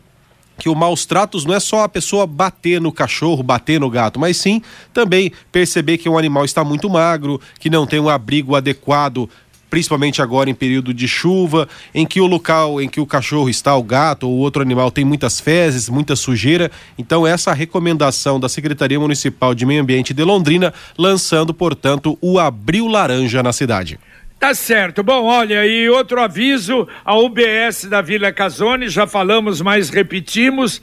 que 0.56 0.70
o 0.70 0.74
maus 0.74 1.04
tratos 1.04 1.44
não 1.44 1.54
é 1.54 1.60
só 1.60 1.82
a 1.82 1.88
pessoa 1.90 2.26
bater 2.26 2.80
no 2.80 2.90
cachorro, 2.90 3.42
bater 3.42 3.78
no 3.78 3.90
gato, 3.90 4.18
mas 4.18 4.38
sim 4.38 4.62
também 4.94 5.30
perceber 5.52 5.98
que 5.98 6.08
um 6.08 6.16
animal 6.16 6.46
está 6.46 6.64
muito 6.64 6.88
magro, 6.88 7.38
que 7.60 7.68
não 7.68 7.86
tem 7.86 8.00
um 8.00 8.08
abrigo 8.08 8.56
adequado 8.56 9.28
principalmente 9.76 10.22
agora 10.22 10.48
em 10.48 10.54
período 10.54 10.94
de 10.94 11.06
chuva, 11.06 11.68
em 11.94 12.06
que 12.06 12.18
o 12.18 12.26
local 12.26 12.80
em 12.80 12.88
que 12.88 12.98
o 12.98 13.04
cachorro 13.04 13.50
está, 13.50 13.76
o 13.76 13.82
gato 13.82 14.26
ou 14.26 14.38
outro 14.38 14.62
animal 14.62 14.90
tem 14.90 15.04
muitas 15.04 15.38
fezes, 15.38 15.90
muita 15.90 16.16
sujeira. 16.16 16.70
Então 16.96 17.26
essa 17.26 17.52
recomendação 17.52 18.40
da 18.40 18.48
Secretaria 18.48 18.98
Municipal 18.98 19.54
de 19.54 19.66
Meio 19.66 19.82
Ambiente 19.82 20.14
de 20.14 20.24
Londrina, 20.24 20.72
lançando, 20.96 21.52
portanto, 21.52 22.16
o 22.22 22.38
Abril 22.38 22.88
Laranja 22.88 23.42
na 23.42 23.52
cidade. 23.52 23.98
Tá 24.38 24.54
certo. 24.54 25.02
Bom, 25.02 25.24
olha, 25.24 25.66
e 25.66 25.88
outro 25.88 26.20
aviso, 26.20 26.86
a 27.04 27.18
UBS 27.18 27.86
da 27.86 28.02
Vila 28.02 28.30
Casone, 28.30 28.88
já 28.88 29.06
falamos, 29.06 29.62
mas 29.62 29.88
repetimos, 29.88 30.80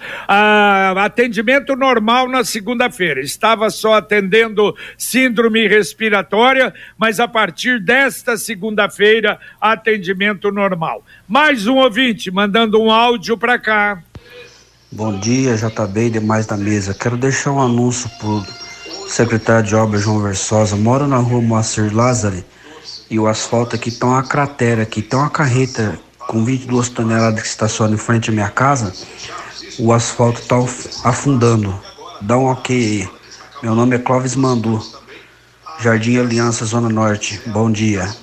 atendimento 0.97 1.75
normal 1.75 2.27
na 2.27 2.43
segunda-feira. 2.43 3.21
Estava 3.21 3.69
só 3.69 3.93
atendendo 3.93 4.75
síndrome 4.97 5.67
respiratória, 5.67 6.73
mas 6.97 7.19
a 7.19 7.27
partir 7.27 7.79
desta 7.79 8.37
segunda-feira, 8.37 9.39
atendimento 9.61 10.51
normal. 10.51 11.03
Mais 11.27 11.67
um 11.67 11.75
ouvinte 11.75 12.31
mandando 12.31 12.81
um 12.81 12.91
áudio 12.91 13.37
para 13.37 13.59
cá. 13.59 14.01
Bom 14.91 15.17
dia, 15.19 15.55
JB 15.55 16.07
e 16.07 16.09
demais 16.09 16.47
da 16.47 16.57
mesa. 16.57 16.93
Quero 16.93 17.17
deixar 17.17 17.51
um 17.51 17.61
anúncio 17.61 18.09
pro 18.19 18.43
secretário 19.07 19.67
de 19.67 19.75
obras 19.75 20.01
João 20.01 20.21
Versosa. 20.21 20.75
Moro 20.75 21.07
na 21.07 21.17
rua 21.17 21.39
Moacir 21.39 21.95
Lázaro 21.95 22.43
e 23.09 23.19
o 23.19 23.27
asfalto 23.27 23.75
aqui 23.75 23.91
tá 23.91 24.07
uma 24.07 24.23
cratera 24.23 24.83
aqui, 24.83 25.01
tá 25.01 25.17
uma 25.17 25.29
carreta 25.29 25.99
com 26.27 26.43
22 26.43 26.89
toneladas 26.89 27.41
que 27.41 27.47
estaciona 27.47 27.93
em 27.93 27.97
frente 27.97 28.29
à 28.29 28.33
minha 28.33 28.49
casa, 28.49 28.93
o 29.79 29.91
asfalto 29.91 30.41
tá 30.43 30.55
afundando. 31.03 31.77
Dá 32.21 32.37
um 32.37 32.45
ok 32.45 32.75
aí. 32.75 33.09
Meu 33.61 33.75
nome 33.75 33.95
é 33.95 33.99
Clóvis 33.99 34.35
Mandu, 34.35 34.81
Jardim 35.79 36.17
Aliança, 36.17 36.65
Zona 36.65 36.89
Norte. 36.89 37.41
Bom 37.47 37.71
dia. 37.71 38.22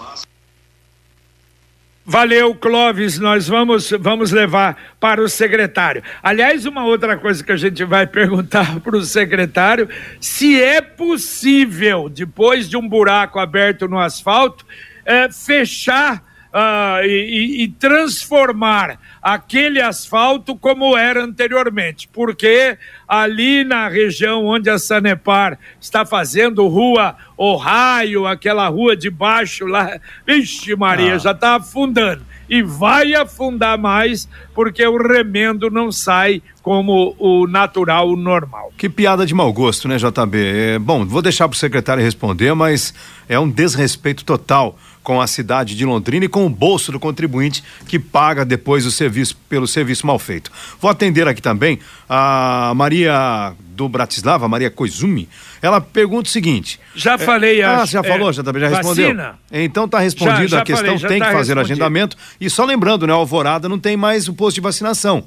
Valeu, 2.10 2.56
Clóvis. 2.56 3.20
Nós 3.20 3.46
vamos, 3.46 3.88
vamos 4.00 4.32
levar 4.32 4.76
para 4.98 5.22
o 5.22 5.28
secretário. 5.28 6.02
Aliás, 6.20 6.66
uma 6.66 6.84
outra 6.84 7.16
coisa 7.16 7.44
que 7.44 7.52
a 7.52 7.56
gente 7.56 7.84
vai 7.84 8.04
perguntar 8.10 8.80
para 8.80 8.96
o 8.96 9.04
secretário: 9.04 9.88
se 10.20 10.60
é 10.60 10.80
possível, 10.80 12.08
depois 12.08 12.68
de 12.68 12.76
um 12.76 12.88
buraco 12.88 13.38
aberto 13.38 13.86
no 13.86 13.96
asfalto, 13.96 14.66
é, 15.04 15.30
fechar 15.30 16.20
uh, 16.52 17.04
e, 17.04 17.64
e, 17.64 17.68
transformar 17.68 18.98
aquele 19.22 19.80
asfalto 19.80 20.56
como 20.56 20.96
era 20.96 21.22
anteriormente, 21.24 22.08
porque 22.12 22.76
ali 23.08 23.64
na 23.64 23.88
região 23.88 24.44
onde 24.44 24.68
a 24.68 24.78
Sanepar 24.78 25.58
está 25.80 26.04
fazendo 26.04 26.66
rua 26.66 27.16
o 27.36 27.56
raio, 27.56 28.26
aquela 28.26 28.68
rua 28.68 28.96
de 28.96 29.10
baixo 29.10 29.66
lá, 29.66 29.98
vixe 30.26 30.74
Maria, 30.76 31.14
ah. 31.14 31.18
já 31.18 31.30
está 31.32 31.56
afundando 31.56 32.24
e 32.48 32.62
vai 32.62 33.14
afundar 33.14 33.78
mais 33.78 34.28
porque 34.52 34.84
o 34.84 34.96
remendo 34.96 35.70
não 35.70 35.92
sai 35.92 36.42
como 36.60 37.14
o 37.18 37.46
natural, 37.46 38.10
o 38.10 38.16
normal. 38.16 38.72
Que 38.76 38.88
piada 38.88 39.24
de 39.24 39.32
mau 39.32 39.52
gosto, 39.52 39.86
né, 39.86 39.96
JB? 39.96 40.36
É, 40.36 40.78
bom, 40.78 41.06
vou 41.06 41.22
deixar 41.22 41.48
para 41.48 41.54
o 41.54 41.58
secretário 41.58 42.02
responder, 42.02 42.52
mas 42.54 42.92
é 43.28 43.38
um 43.38 43.48
desrespeito 43.48 44.24
total 44.24 44.76
com 45.02 45.20
a 45.20 45.26
cidade 45.26 45.74
de 45.74 45.84
Londrina 45.84 46.26
e 46.26 46.28
com 46.28 46.46
o 46.46 46.50
bolso 46.50 46.92
do 46.92 47.00
contribuinte 47.00 47.62
que 47.86 47.98
paga 47.98 48.44
depois 48.44 48.84
o 48.86 48.90
serviço 48.90 49.36
pelo 49.48 49.66
serviço 49.66 50.06
mal 50.06 50.18
feito. 50.18 50.50
Vou 50.80 50.90
atender 50.90 51.26
aqui 51.26 51.40
também 51.40 51.78
a 52.08 52.72
Maria 52.76 53.54
do 53.70 53.88
Bratislava, 53.88 54.48
Maria 54.48 54.70
Koizumi. 54.70 55.28
Ela 55.62 55.80
pergunta 55.80 56.28
o 56.28 56.32
seguinte: 56.32 56.78
Já 56.94 57.14
é, 57.14 57.18
falei, 57.18 57.62
Ah, 57.62 57.84
já 57.86 58.02
falou, 58.02 58.30
é, 58.30 58.32
já, 58.32 58.42
já 58.42 58.68
respondeu. 58.68 59.08
Vacina? 59.08 59.38
Então 59.50 59.88
tá 59.88 59.98
respondida 59.98 60.42
já, 60.42 60.56
já 60.56 60.62
a 60.62 60.64
questão, 60.64 60.98
falei, 60.98 61.08
tem 61.08 61.18
tá 61.18 61.26
que 61.28 61.32
fazer 61.32 61.58
agendamento. 61.58 62.16
E 62.40 62.50
só 62.50 62.64
lembrando, 62.64 63.06
né, 63.06 63.12
Alvorada 63.12 63.68
não 63.68 63.78
tem 63.78 63.96
mais 63.96 64.28
o 64.28 64.34
posto 64.34 64.56
de 64.56 64.60
vacinação. 64.60 65.24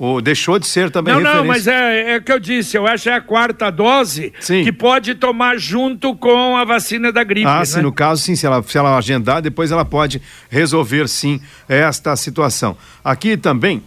O, 0.00 0.18
deixou 0.22 0.58
de 0.58 0.66
ser 0.66 0.90
também 0.90 1.12
Não, 1.12 1.20
referência. 1.20 1.42
não, 1.42 1.46
mas 1.46 1.66
é, 1.66 2.14
é 2.14 2.16
o 2.16 2.22
que 2.22 2.32
eu 2.32 2.40
disse, 2.40 2.74
eu 2.74 2.86
acho 2.86 3.02
que 3.02 3.10
é 3.10 3.14
a 3.16 3.20
quarta 3.20 3.70
dose 3.70 4.32
sim. 4.40 4.64
que 4.64 4.72
pode 4.72 5.14
tomar 5.14 5.58
junto 5.58 6.16
com 6.16 6.56
a 6.56 6.64
vacina 6.64 7.12
da 7.12 7.22
gripe. 7.22 7.46
Ah, 7.46 7.58
né? 7.58 7.64
sim, 7.66 7.82
no 7.82 7.92
caso, 7.92 8.22
sim, 8.22 8.34
se 8.34 8.46
ela, 8.46 8.62
se 8.62 8.78
ela 8.78 8.96
agendar, 8.96 9.42
depois 9.42 9.70
ela 9.70 9.84
pode 9.84 10.22
resolver, 10.48 11.06
sim, 11.06 11.38
esta 11.68 12.16
situação. 12.16 12.78
Aqui 13.04 13.36
também, 13.36 13.82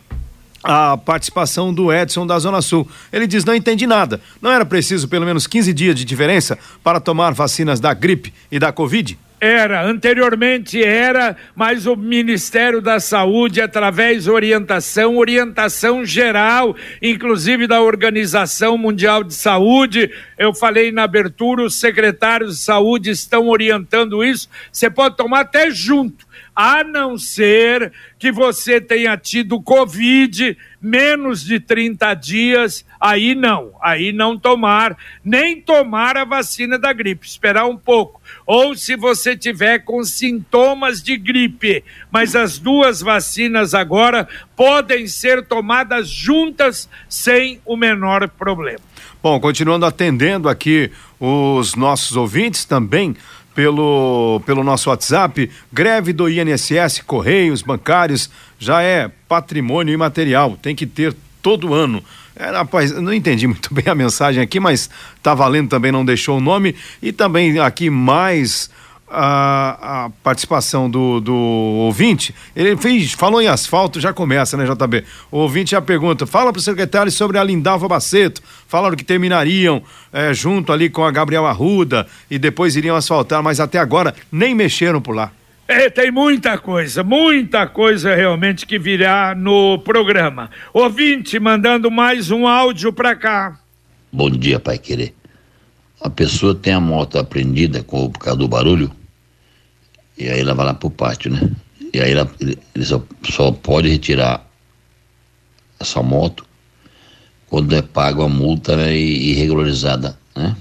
a 0.64 0.96
participação 0.98 1.74
do 1.74 1.92
Edson 1.92 2.28
da 2.28 2.38
Zona 2.38 2.62
Sul. 2.62 2.88
Ele 3.12 3.26
diz: 3.26 3.44
não 3.44 3.56
entendi 3.56 3.88
nada. 3.88 4.22
Não 4.40 4.52
era 4.52 4.64
preciso 4.64 5.08
pelo 5.08 5.26
menos 5.26 5.48
15 5.48 5.74
dias 5.74 5.96
de 5.96 6.06
diferença 6.06 6.60
para 6.84 7.00
tomar 7.00 7.34
vacinas 7.34 7.80
da 7.80 7.92
gripe 7.92 8.32
e 8.52 8.60
da 8.60 8.72
Covid? 8.72 9.18
Era, 9.46 9.86
anteriormente 9.86 10.82
era, 10.82 11.36
mas 11.54 11.86
o 11.86 11.98
Ministério 11.98 12.80
da 12.80 12.98
Saúde, 13.02 13.60
através 13.60 14.24
de 14.24 14.32
orientação, 14.32 15.18
orientação 15.18 16.06
geral, 16.06 16.74
inclusive 17.02 17.68
da 17.68 17.82
Organização 17.82 18.78
Mundial 18.78 19.22
de 19.22 19.34
Saúde, 19.34 20.10
eu 20.38 20.54
falei 20.54 20.94
na 20.94 21.04
abertura, 21.04 21.62
os 21.62 21.76
secretários 21.76 22.56
de 22.56 22.64
saúde 22.64 23.10
estão 23.10 23.50
orientando 23.50 24.24
isso. 24.24 24.48
Você 24.72 24.90
pode 24.90 25.18
tomar 25.18 25.42
até 25.42 25.70
junto, 25.70 26.26
a 26.56 26.84
não 26.84 27.18
ser 27.18 27.92
que 28.20 28.32
você 28.32 28.80
tenha 28.80 29.18
tido 29.18 29.62
Covid 29.62 30.58
menos 30.82 31.44
de 31.44 31.60
30 31.60 32.14
dias, 32.16 32.86
aí 33.00 33.34
não, 33.36 33.72
aí 33.82 34.12
não 34.12 34.38
tomar, 34.38 34.98
nem 35.24 35.62
tomar 35.62 36.18
a 36.18 36.26
vacina 36.26 36.78
da 36.78 36.92
gripe, 36.92 37.26
esperar 37.26 37.66
um 37.66 37.78
pouco 37.78 38.22
ou 38.46 38.76
se 38.76 38.96
você 38.96 39.36
tiver 39.36 39.80
com 39.80 40.04
sintomas 40.04 41.02
de 41.02 41.18
gripe. 41.18 41.84
Mas 42.12 42.36
as 42.36 42.58
duas 42.58 43.02
vacinas 43.02 43.74
agora 43.74 44.28
podem 44.56 45.08
ser 45.08 45.46
tomadas 45.46 46.10
juntas 46.10 46.90
sem 47.08 47.60
o 47.66 47.76
menor 47.76 48.28
problema. 48.30 48.80
Bom, 49.22 49.40
continuando 49.40 49.86
atendendo 49.86 50.50
aqui 50.50 50.92
os 51.20 51.76
nossos 51.76 52.18
ouvintes 52.18 52.66
também 52.66 53.16
pelo, 53.54 54.42
pelo 54.46 54.64
nosso 54.64 54.90
WhatsApp, 54.90 55.50
greve 55.72 56.14
do 56.14 56.30
INSS, 56.30 57.02
Correios, 57.06 57.62
bancários, 57.62 58.30
já 58.60 58.82
é 58.82 59.10
patrimônio 59.28 59.94
imaterial, 59.94 60.58
tem 60.62 60.76
que 60.76 60.86
ter 60.86 61.16
todo 61.42 61.74
ano. 61.74 62.04
É, 62.36 62.50
rapaz, 62.50 62.92
não 62.92 63.14
entendi 63.14 63.46
muito 63.48 63.74
bem 63.74 63.86
a 63.88 63.96
mensagem 63.96 64.42
aqui, 64.42 64.60
mas 64.60 64.90
tá 65.22 65.34
valendo 65.36 65.70
também, 65.70 65.92
não 65.92 66.06
deixou 66.06 66.38
o 66.38 66.42
nome. 66.42 66.76
E 67.02 67.12
também 67.12 67.60
aqui 67.60 67.90
mais 67.90 68.70
a, 69.14 70.06
a 70.06 70.10
participação 70.24 70.90
do, 70.90 71.20
do 71.22 71.36
ouvinte. 71.36 72.34
Ele 72.56 72.76
fez, 72.76 73.14
falou 73.14 73.42
em 73.42 73.48
asfalto, 73.48 74.00
já 74.00 74.12
começa, 74.12 74.58
né, 74.58 74.66
JB? 74.66 75.04
O 75.32 75.38
ouvinte 75.38 75.72
já 75.72 75.82
pergunta: 75.82 76.26
fala 76.26 76.52
para 76.52 76.60
o 76.60 76.64
secretário 76.64 77.12
sobre 77.12 77.38
a 77.38 77.44
Lindalva 77.44 77.88
Baceto. 77.88 78.42
Falaram 78.68 78.96
que 78.96 79.04
terminariam 79.04 79.84
é, 80.12 80.34
junto 80.34 80.74
ali 80.74 80.90
com 80.90 81.04
a 81.04 81.12
Gabriel 81.12 81.46
Arruda 81.46 82.08
e 82.30 82.40
depois 82.40 82.76
iriam 82.76 82.96
asfaltar, 82.96 83.44
mas 83.44 83.60
até 83.60 83.78
agora 83.78 84.16
nem 84.32 84.56
mexeram 84.56 85.00
por 85.00 85.16
lá. 85.16 85.32
É, 85.68 85.90
tem 85.90 86.12
muita 86.12 86.58
coisa, 86.58 87.04
muita 87.04 87.66
coisa 87.68 88.14
realmente 88.14 88.66
que 88.66 88.78
virá 88.78 89.34
no 89.34 89.80
programa. 89.80 90.50
Ouvinte, 90.74 91.40
mandando 91.40 91.90
mais 91.90 92.32
um 92.32 92.46
áudio 92.46 92.92
para 92.92 93.16
cá. 93.16 93.60
Bom 94.12 94.30
dia, 94.30 94.60
Pai 94.60 94.78
Querer. 94.78 95.14
A 96.02 96.10
pessoa 96.10 96.54
tem 96.54 96.74
a 96.74 96.82
moto 96.82 97.18
apreendida 97.18 97.82
com, 97.82 98.12
por 98.12 98.20
causa 98.20 98.38
do 98.38 98.48
barulho, 98.48 98.92
e 100.18 100.30
aí 100.30 100.40
ela 100.40 100.54
vai 100.54 100.66
lá 100.66 100.74
pro 100.74 100.90
pátio, 100.90 101.32
né? 101.32 101.50
E 101.94 102.00
aí 102.00 102.12
ela, 102.12 102.30
ele, 102.40 102.58
só, 102.86 103.04
só 103.30 103.52
pode 103.52 103.90
retirar 103.90 104.48
essa 105.80 106.02
moto 106.02 106.46
quando 107.48 107.76
é 107.76 107.82
pago 107.82 108.24
a 108.24 108.30
multa 108.30 108.76
né, 108.76 108.96
e, 108.96 109.32
e 109.32 109.34
regularizada, 109.34 110.18
né? 110.36 110.56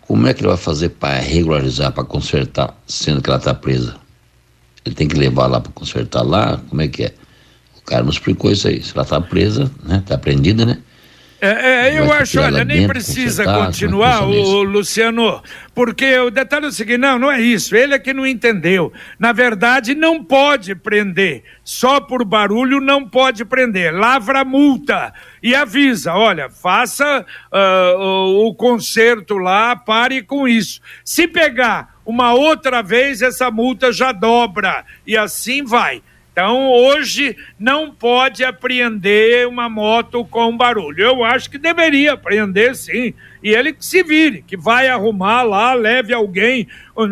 Como 0.00 0.26
é 0.26 0.34
que 0.34 0.40
ele 0.40 0.48
vai 0.48 0.56
fazer 0.56 0.90
para 0.90 1.18
regularizar, 1.18 1.92
para 1.92 2.04
consertar, 2.04 2.78
sendo 2.86 3.22
que 3.22 3.30
ela 3.30 3.38
está 3.38 3.54
presa? 3.54 3.96
Ele 4.84 4.94
tem 4.94 5.08
que 5.08 5.16
levar 5.16 5.46
lá 5.46 5.60
para 5.60 5.72
consertar 5.72 6.22
lá? 6.22 6.60
Como 6.68 6.82
é 6.82 6.88
que 6.88 7.04
é? 7.04 7.14
O 7.78 7.82
cara 7.82 8.02
não 8.02 8.10
explicou 8.10 8.50
isso 8.50 8.68
aí. 8.68 8.82
Se 8.82 8.92
ela 8.92 9.02
está 9.02 9.20
presa, 9.20 9.70
né? 9.82 9.98
Está 9.98 10.18
prendida, 10.18 10.66
né? 10.66 10.78
É, 11.44 11.90
é, 11.90 11.98
eu 11.98 12.10
acho, 12.10 12.40
olha, 12.40 12.64
nem 12.64 12.86
precisa 12.86 13.44
continuar, 13.44 14.22
o, 14.22 14.62
Luciano, 14.62 15.42
porque 15.74 16.18
o 16.18 16.30
detalhe 16.30 16.64
é 16.64 16.68
o 16.68 16.72
seguinte, 16.72 16.96
não, 16.96 17.18
não 17.18 17.30
é 17.30 17.38
isso, 17.38 17.76
ele 17.76 17.92
é 17.92 17.98
que 17.98 18.14
não 18.14 18.26
entendeu. 18.26 18.90
Na 19.18 19.30
verdade, 19.30 19.94
não 19.94 20.24
pode 20.24 20.74
prender, 20.74 21.44
só 21.62 22.00
por 22.00 22.24
barulho 22.24 22.80
não 22.80 23.06
pode 23.06 23.44
prender, 23.44 23.92
lavra 23.92 24.42
multa 24.42 25.12
e 25.42 25.54
avisa, 25.54 26.14
olha, 26.14 26.48
faça 26.48 27.26
uh, 27.52 27.98
o, 27.98 28.46
o 28.46 28.54
conserto 28.54 29.36
lá, 29.36 29.76
pare 29.76 30.22
com 30.22 30.48
isso. 30.48 30.80
Se 31.04 31.28
pegar 31.28 31.94
uma 32.06 32.32
outra 32.32 32.82
vez, 32.82 33.20
essa 33.20 33.50
multa 33.50 33.92
já 33.92 34.12
dobra, 34.12 34.82
e 35.06 35.14
assim 35.14 35.62
vai. 35.62 36.02
Então, 36.34 36.68
hoje 36.68 37.36
não 37.56 37.92
pode 37.92 38.42
apreender 38.42 39.46
uma 39.46 39.68
moto 39.68 40.24
com 40.24 40.56
barulho. 40.56 41.04
Eu 41.04 41.22
acho 41.22 41.48
que 41.48 41.56
deveria 41.56 42.14
apreender 42.14 42.74
sim. 42.74 43.14
E 43.40 43.50
ele 43.54 43.72
que 43.72 43.86
se 43.86 44.02
vire, 44.02 44.42
que 44.42 44.56
vai 44.56 44.88
arrumar 44.88 45.42
lá, 45.42 45.74
leve 45.74 46.12
alguém 46.12 46.66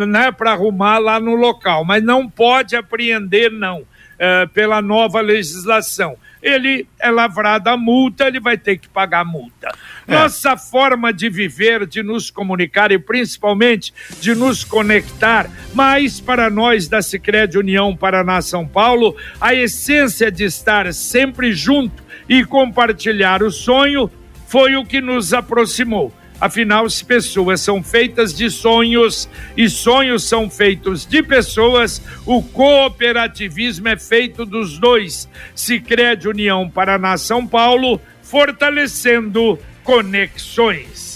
né, 0.09 0.33
para 0.33 0.51
arrumar 0.51 0.99
lá 0.99 1.21
no 1.21 1.37
local. 1.37 1.85
Mas 1.85 2.03
não 2.03 2.29
pode 2.29 2.75
apreender, 2.75 3.49
não, 3.49 3.85
é, 4.19 4.45
pela 4.47 4.83
nova 4.83 5.21
legislação 5.21 6.17
ele 6.43 6.87
é 6.99 7.11
lavrado 7.11 7.71
a 7.71 7.77
multa, 7.77 8.27
ele 8.27 8.41
vai 8.41 8.59
ter 8.59 8.77
que 8.77 8.89
pagar 8.89 9.21
a 9.21 9.25
multa. 9.25 9.73
É. 10.07 10.13
Nossa 10.13 10.57
forma 10.57 11.13
de 11.13 11.31
viver, 11.31 11.87
de 11.87 12.03
nos 12.03 12.31
comunicar 12.31 12.91
e 12.91 12.99
principalmente 12.99 13.95
de 14.21 14.35
nos 14.35 14.65
conectar, 14.65 15.49
mais 15.73 16.21
para 16.21 16.51
nós 16.51 16.89
da 16.89 17.01
Sicredi 17.01 17.57
União 17.57 17.97
Paraná 17.97 18.43
São 18.43 18.67
Paulo, 18.67 19.17
a 19.41 19.55
essência 19.55 20.31
de 20.31 20.45
estar 20.45 20.93
sempre 20.93 21.53
junto 21.53 22.03
e 22.29 22.45
compartilhar 22.45 23.43
o 23.43 23.51
sonho 23.51 24.11
foi 24.47 24.77
o 24.77 24.85
que 24.85 25.01
nos 25.01 25.33
aproximou 25.33 26.13
Afinal, 26.43 26.91
se 26.91 27.05
pessoas 27.05 27.61
são 27.61 27.85
feitas 27.85 28.35
de 28.35 28.51
sonhos 28.51 29.29
e 29.57 29.71
sonhos 29.71 30.25
são 30.25 30.51
feitos 30.51 31.07
de 31.07 31.23
pessoas, 31.23 32.03
o 32.27 32.43
cooperativismo 32.43 33.87
é 33.87 33.97
feito 33.97 34.45
dos 34.45 34.77
dois. 34.77 35.29
Se 35.55 35.79
crede 35.79 36.27
União 36.27 36.69
Paraná 36.69 37.17
São 37.17 37.47
Paulo, 37.47 38.01
fortalecendo 38.25 39.57
conexões. 39.85 41.12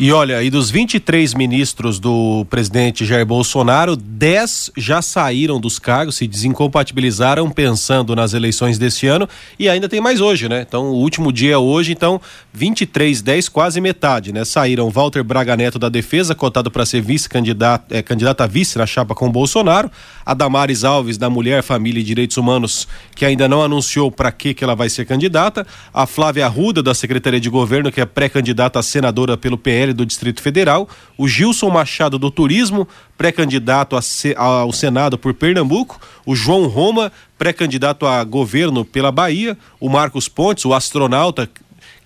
E 0.00 0.12
olha, 0.12 0.40
e 0.44 0.48
dos 0.48 0.70
23 0.70 1.34
ministros 1.34 1.98
do 1.98 2.46
presidente 2.48 3.04
Jair 3.04 3.26
Bolsonaro, 3.26 3.96
10 3.96 4.70
já 4.76 5.02
saíram 5.02 5.58
dos 5.58 5.80
cargos, 5.80 6.14
se 6.14 6.28
desincompatibilizaram 6.28 7.50
pensando 7.50 8.14
nas 8.14 8.32
eleições 8.32 8.78
deste 8.78 9.08
ano 9.08 9.28
e 9.58 9.68
ainda 9.68 9.88
tem 9.88 10.00
mais 10.00 10.20
hoje, 10.20 10.48
né? 10.48 10.64
Então, 10.68 10.90
o 10.90 10.98
último 10.98 11.32
dia 11.32 11.54
é 11.54 11.58
hoje, 11.58 11.90
então 11.90 12.20
23, 12.52 13.20
10, 13.20 13.48
quase 13.48 13.80
metade, 13.80 14.32
né? 14.32 14.44
Saíram 14.44 14.88
Walter 14.88 15.24
Braga 15.24 15.56
Neto 15.56 15.80
da 15.80 15.88
Defesa, 15.88 16.32
cotado 16.32 16.70
para 16.70 16.86
ser 16.86 17.00
vice-candidato, 17.00 17.92
é, 17.92 18.00
candidato 18.00 18.42
a 18.42 18.46
vice 18.46 18.78
na 18.78 18.86
chapa 18.86 19.16
com 19.16 19.28
Bolsonaro, 19.28 19.90
a 20.24 20.32
Damares 20.32 20.84
Alves 20.84 21.18
da 21.18 21.28
Mulher, 21.28 21.60
Família 21.64 22.00
e 22.00 22.04
Direitos 22.04 22.36
Humanos, 22.36 22.86
que 23.16 23.24
ainda 23.24 23.48
não 23.48 23.64
anunciou 23.64 24.12
para 24.12 24.30
que 24.30 24.54
que 24.54 24.62
ela 24.62 24.76
vai 24.76 24.88
ser 24.88 25.06
candidata, 25.06 25.66
a 25.92 26.06
Flávia 26.06 26.46
Arruda 26.46 26.84
da 26.84 26.94
Secretaria 26.94 27.40
de 27.40 27.50
Governo, 27.50 27.90
que 27.90 28.00
é 28.00 28.06
pré-candidata 28.06 28.78
a 28.78 28.82
senadora 28.82 29.36
pelo 29.36 29.58
PL 29.58 29.87
do 29.92 30.06
Distrito 30.06 30.42
Federal, 30.42 30.88
o 31.16 31.28
Gilson 31.28 31.70
Machado 31.70 32.18
do 32.18 32.30
Turismo, 32.30 32.86
pré-candidato 33.16 33.96
ao 34.36 34.72
Senado 34.72 35.18
por 35.18 35.34
Pernambuco, 35.34 36.00
o 36.24 36.34
João 36.34 36.66
Roma, 36.66 37.12
pré-candidato 37.38 38.06
a 38.06 38.22
governo 38.24 38.84
pela 38.84 39.12
Bahia, 39.12 39.56
o 39.80 39.88
Marcos 39.88 40.28
Pontes, 40.28 40.64
o 40.64 40.74
astronauta 40.74 41.48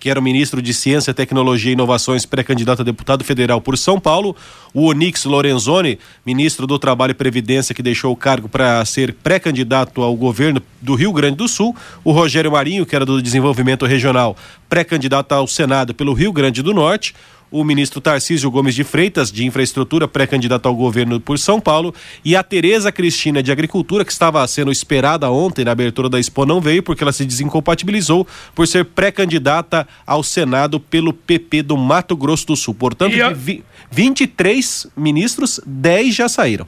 que 0.03 0.09
era 0.09 0.19
o 0.19 0.23
ministro 0.23 0.61
de 0.61 0.73
Ciência, 0.73 1.13
Tecnologia 1.13 1.71
e 1.71 1.75
Inovações, 1.75 2.25
pré-candidato 2.25 2.81
a 2.81 2.83
deputado 2.83 3.23
federal 3.23 3.61
por 3.61 3.77
São 3.77 3.97
Paulo, 3.97 4.35
o 4.73 4.87
Onix 4.87 5.23
Lorenzoni, 5.23 5.97
ministro 6.25 6.67
do 6.67 6.77
Trabalho 6.77 7.11
e 7.11 7.13
Previdência, 7.13 7.73
que 7.73 7.81
deixou 7.81 8.11
o 8.11 8.15
cargo 8.17 8.49
para 8.49 8.83
ser 8.83 9.13
pré-candidato 9.13 10.01
ao 10.01 10.13
governo 10.13 10.61
do 10.81 10.93
Rio 10.93 11.13
Grande 11.13 11.37
do 11.37 11.47
Sul, 11.47 11.73
o 12.03 12.11
Rogério 12.11 12.51
Marinho, 12.51 12.85
que 12.85 12.93
era 12.93 13.05
do 13.05 13.21
Desenvolvimento 13.21 13.85
Regional, 13.85 14.35
pré-candidato 14.67 15.31
ao 15.31 15.47
Senado 15.47 15.93
pelo 15.93 16.11
Rio 16.11 16.33
Grande 16.33 16.61
do 16.61 16.73
Norte, 16.73 17.15
o 17.53 17.63
ministro 17.63 18.01
Tarcísio 18.01 18.49
Gomes 18.49 18.73
de 18.73 18.83
Freitas, 18.83 19.31
de 19.31 19.45
Infraestrutura, 19.45 20.07
pré-candidato 20.07 20.67
ao 20.67 20.75
governo 20.75 21.19
por 21.19 21.37
São 21.37 21.61
Paulo, 21.61 21.93
e 22.25 22.35
a 22.35 22.41
Tereza 22.41 22.91
Cristina, 22.91 23.43
de 23.43 23.51
Agricultura, 23.51 24.03
que 24.03 24.11
estava 24.11 24.45
sendo 24.47 24.71
esperada 24.71 25.29
ontem 25.29 25.63
na 25.63 25.71
abertura 25.71 26.09
da 26.09 26.19
Expo, 26.19 26.47
não 26.47 26.59
veio 26.59 26.81
porque 26.81 27.03
ela 27.03 27.13
se 27.13 27.23
desincompatibilizou 27.23 28.27
por 28.55 28.67
ser 28.67 28.85
pré-candidata 28.85 29.87
ao 30.05 30.23
Senado 30.23 30.79
pelo 30.79 31.13
PP 31.13 31.61
do 31.61 31.77
Mato 31.77 32.17
Grosso 32.17 32.47
do 32.47 32.55
Sul. 32.55 32.73
Portanto, 32.73 33.13
de 33.13 33.63
23 33.91 34.87
ministros, 34.97 35.59
10 35.63 36.15
já 36.15 36.27
saíram. 36.27 36.65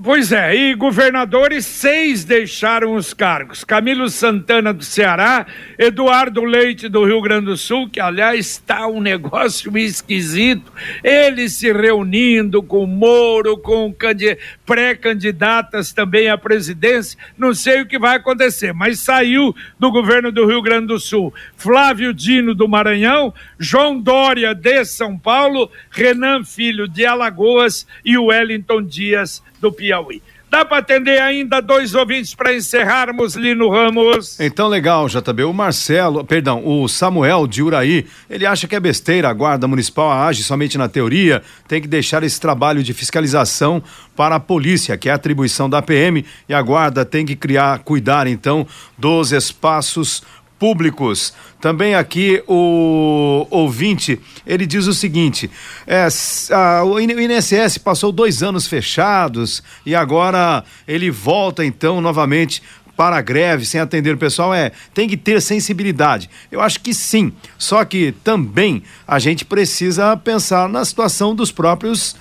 Pois 0.00 0.30
é, 0.30 0.54
e 0.54 0.74
governadores, 0.76 1.66
seis 1.66 2.22
deixaram 2.22 2.94
os 2.94 3.12
cargos. 3.12 3.64
Camilo 3.64 4.08
Santana 4.08 4.72
do 4.72 4.84
Ceará, 4.84 5.44
Eduardo 5.76 6.44
Leite 6.44 6.88
do 6.88 7.04
Rio 7.04 7.20
Grande 7.20 7.46
do 7.46 7.56
Sul, 7.56 7.90
que 7.90 7.98
aliás 7.98 8.46
está 8.46 8.86
um 8.86 9.00
negócio 9.00 9.76
esquisito, 9.76 10.72
ele 11.02 11.48
se 11.48 11.72
reunindo 11.72 12.62
com 12.62 12.86
Moro, 12.86 13.58
com 13.58 13.92
pré-candidatas 14.68 15.94
também 15.94 16.28
à 16.28 16.36
presidência, 16.36 17.18
não 17.38 17.54
sei 17.54 17.80
o 17.80 17.86
que 17.86 17.98
vai 17.98 18.16
acontecer, 18.16 18.74
mas 18.74 19.00
saiu 19.00 19.56
do 19.78 19.90
governo 19.90 20.30
do 20.30 20.46
Rio 20.46 20.60
Grande 20.60 20.88
do 20.88 21.00
Sul. 21.00 21.32
Flávio 21.56 22.12
Dino 22.12 22.54
do 22.54 22.68
Maranhão, 22.68 23.32
João 23.58 23.98
Dória 23.98 24.54
de 24.54 24.84
São 24.84 25.18
Paulo, 25.18 25.70
Renan 25.90 26.44
Filho 26.44 26.86
de 26.86 27.06
Alagoas 27.06 27.86
e 28.04 28.18
Wellington 28.18 28.82
Dias 28.82 29.42
do 29.58 29.72
Piauí. 29.72 30.20
Dá 30.50 30.64
para 30.64 30.78
atender 30.78 31.20
ainda 31.20 31.60
dois 31.60 31.94
ouvintes 31.94 32.34
para 32.34 32.54
encerrarmos, 32.54 33.34
Lino 33.34 33.68
Ramos? 33.68 34.40
Então, 34.40 34.66
legal, 34.66 35.06
JB. 35.06 35.44
O 35.44 35.52
Marcelo, 35.52 36.24
perdão, 36.24 36.62
o 36.66 36.88
Samuel 36.88 37.46
de 37.46 37.62
Uraí, 37.62 38.06
ele 38.30 38.46
acha 38.46 38.66
que 38.66 38.74
é 38.74 38.80
besteira, 38.80 39.28
a 39.28 39.32
Guarda 39.32 39.68
Municipal 39.68 40.10
age 40.10 40.42
somente 40.42 40.78
na 40.78 40.88
teoria, 40.88 41.42
tem 41.66 41.82
que 41.82 41.86
deixar 41.86 42.22
esse 42.22 42.40
trabalho 42.40 42.82
de 42.82 42.94
fiscalização 42.94 43.82
para 44.16 44.36
a 44.36 44.40
polícia, 44.40 44.96
que 44.96 45.10
é 45.10 45.12
a 45.12 45.16
atribuição 45.16 45.68
da 45.68 45.82
PM, 45.82 46.24
e 46.48 46.54
a 46.54 46.62
Guarda 46.62 47.04
tem 47.04 47.26
que 47.26 47.36
criar, 47.36 47.80
cuidar 47.80 48.26
então 48.26 48.66
dos 48.96 49.32
espaços 49.32 50.22
públicos. 50.58 51.32
Também 51.60 51.94
aqui 51.94 52.42
o 52.46 53.46
ouvinte, 53.50 54.20
ele 54.46 54.66
diz 54.66 54.86
o 54.86 54.94
seguinte: 54.94 55.50
é, 55.86 56.08
a, 56.52 56.84
o 56.84 56.98
INSS 57.00 57.78
passou 57.78 58.12
dois 58.12 58.42
anos 58.42 58.66
fechados 58.66 59.62
e 59.84 59.94
agora 59.94 60.64
ele 60.86 61.10
volta 61.10 61.64
então 61.64 62.00
novamente 62.00 62.62
para 62.98 63.16
a 63.16 63.22
greve 63.22 63.64
sem 63.64 63.80
atender 63.80 64.16
o 64.16 64.18
pessoal 64.18 64.52
é 64.52 64.72
tem 64.92 65.08
que 65.08 65.16
ter 65.16 65.40
sensibilidade. 65.40 66.28
Eu 66.50 66.60
acho 66.60 66.80
que 66.80 66.92
sim. 66.92 67.32
Só 67.56 67.84
que 67.84 68.12
também 68.24 68.82
a 69.06 69.20
gente 69.20 69.44
precisa 69.44 70.16
pensar 70.16 70.68
na 70.68 70.84
situação 70.84 71.32
dos 71.32 71.52
próprios 71.52 72.16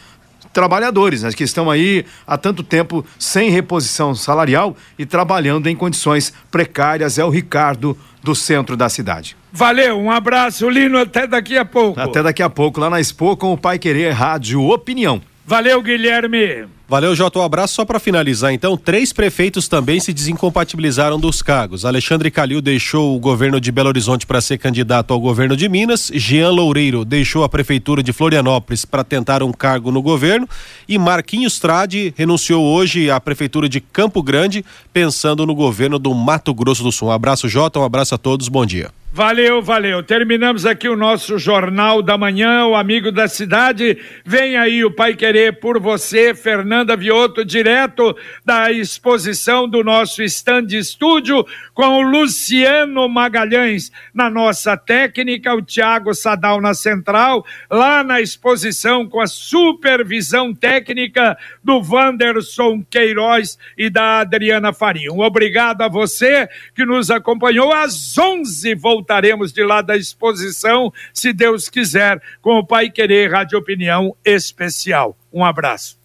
trabalhadores, 0.57 1.21
né, 1.21 1.31
que 1.31 1.43
estão 1.43 1.69
aí 1.69 2.03
há 2.25 2.35
tanto 2.35 2.63
tempo 2.63 3.05
sem 3.19 3.51
reposição 3.51 4.15
salarial 4.15 4.75
e 4.97 5.05
trabalhando 5.05 5.67
em 5.67 5.75
condições 5.75 6.33
precárias. 6.49 7.19
É 7.19 7.23
o 7.23 7.29
Ricardo 7.29 7.95
do 8.23 8.33
centro 8.33 8.75
da 8.75 8.89
cidade. 8.89 9.37
Valeu, 9.53 9.99
um 9.99 10.09
abraço, 10.09 10.67
Lino, 10.67 10.97
até 10.97 11.27
daqui 11.27 11.55
a 11.55 11.63
pouco. 11.63 11.99
Até 11.99 12.23
daqui 12.23 12.41
a 12.41 12.49
pouco, 12.49 12.79
lá 12.79 12.89
na 12.89 12.99
Expo 12.99 13.37
com 13.37 13.53
o 13.53 13.57
Pai 13.57 13.77
Querer 13.77 14.13
Rádio 14.13 14.63
Opinião. 14.63 15.21
Valeu, 15.45 15.79
Guilherme. 15.79 16.76
Valeu, 16.89 17.13
Jota. 17.13 17.39
Um 17.39 17.43
abraço. 17.43 17.73
Só 17.73 17.83
para 17.83 17.99
finalizar, 17.99 18.53
então, 18.53 18.77
três 18.77 19.11
prefeitos 19.11 19.67
também 19.67 19.99
se 19.99 20.13
desincompatibilizaram 20.13 21.19
dos 21.19 21.41
cargos. 21.41 21.83
Alexandre 21.83 22.31
Calil 22.31 22.61
deixou 22.61 23.13
o 23.13 23.19
governo 23.19 23.59
de 23.59 23.71
Belo 23.73 23.89
Horizonte 23.89 24.25
para 24.25 24.39
ser 24.39 24.57
candidato 24.57 25.13
ao 25.13 25.19
governo 25.19 25.57
de 25.57 25.67
Minas. 25.67 26.09
Jean 26.15 26.49
Loureiro 26.49 27.03
deixou 27.03 27.43
a 27.43 27.49
prefeitura 27.49 28.01
de 28.01 28.13
Florianópolis 28.13 28.85
para 28.85 29.03
tentar 29.03 29.43
um 29.43 29.51
cargo 29.51 29.91
no 29.91 30.01
governo. 30.01 30.47
E 30.87 30.97
Marquinhos 30.97 31.59
Trade 31.59 32.13
renunciou 32.17 32.63
hoje 32.63 33.11
à 33.11 33.19
prefeitura 33.19 33.67
de 33.67 33.81
Campo 33.81 34.23
Grande, 34.23 34.63
pensando 34.93 35.45
no 35.45 35.53
governo 35.53 35.99
do 35.99 36.13
Mato 36.13 36.53
Grosso 36.53 36.83
do 36.83 36.91
Sul. 36.91 37.09
Um 37.09 37.11
abraço, 37.11 37.49
Jota. 37.49 37.79
Um 37.79 37.83
abraço 37.83 38.15
a 38.15 38.17
todos. 38.17 38.47
Bom 38.47 38.65
dia. 38.65 38.89
Valeu, 39.17 39.63
valeu. 39.63 40.03
Terminamos 40.03 40.63
aqui 40.63 40.87
o 40.87 40.95
nosso 40.95 41.39
Jornal 41.39 42.03
da 42.03 42.15
Manhã, 42.15 42.67
o 42.67 42.75
Amigo 42.75 43.11
da 43.11 43.27
Cidade. 43.27 43.97
Vem 44.23 44.55
aí 44.55 44.85
o 44.85 44.91
Pai 44.91 45.15
Querer 45.15 45.59
por 45.59 45.79
você, 45.79 46.35
Fernanda 46.35 46.95
Vioto, 46.95 47.43
direto 47.43 48.15
da 48.45 48.71
exposição 48.71 49.67
do 49.67 49.83
nosso 49.83 50.21
stand 50.21 50.67
estúdio, 50.69 51.43
com 51.73 51.97
o 51.97 52.01
Luciano 52.01 53.09
Magalhães 53.09 53.91
na 54.13 54.29
nossa 54.29 54.77
técnica, 54.77 55.55
o 55.55 55.63
Tiago 55.63 56.13
Sadal 56.13 56.61
na 56.61 56.75
central, 56.75 57.43
lá 57.71 58.03
na 58.03 58.21
exposição 58.21 59.09
com 59.09 59.19
a 59.19 59.25
supervisão 59.25 60.53
técnica 60.53 61.35
do 61.63 61.81
Wanderson 61.81 62.85
Queiroz 62.87 63.57
e 63.75 63.89
da 63.89 64.19
Adriana 64.19 64.71
Faria. 64.71 65.11
Um 65.11 65.21
obrigado 65.21 65.81
a 65.81 65.87
você 65.87 66.47
que 66.75 66.85
nos 66.85 67.09
acompanhou 67.09 67.73
às 67.73 68.15
11 68.15 68.75
voltando 68.75 69.06
voltaremos 69.07 69.53
de 69.53 69.63
lá 69.63 69.81
da 69.81 69.95
exposição, 69.95 70.91
se 71.13 71.31
Deus 71.31 71.69
quiser, 71.69 72.21
com 72.41 72.59
o 72.59 72.65
Pai 72.65 72.89
Querer 72.89 73.31
Rádio 73.31 73.57
Opinião 73.57 74.13
Especial. 74.25 75.17
Um 75.31 75.45
abraço. 75.45 75.97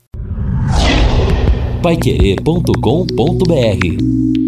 Paiquerê.com.br 1.83 4.42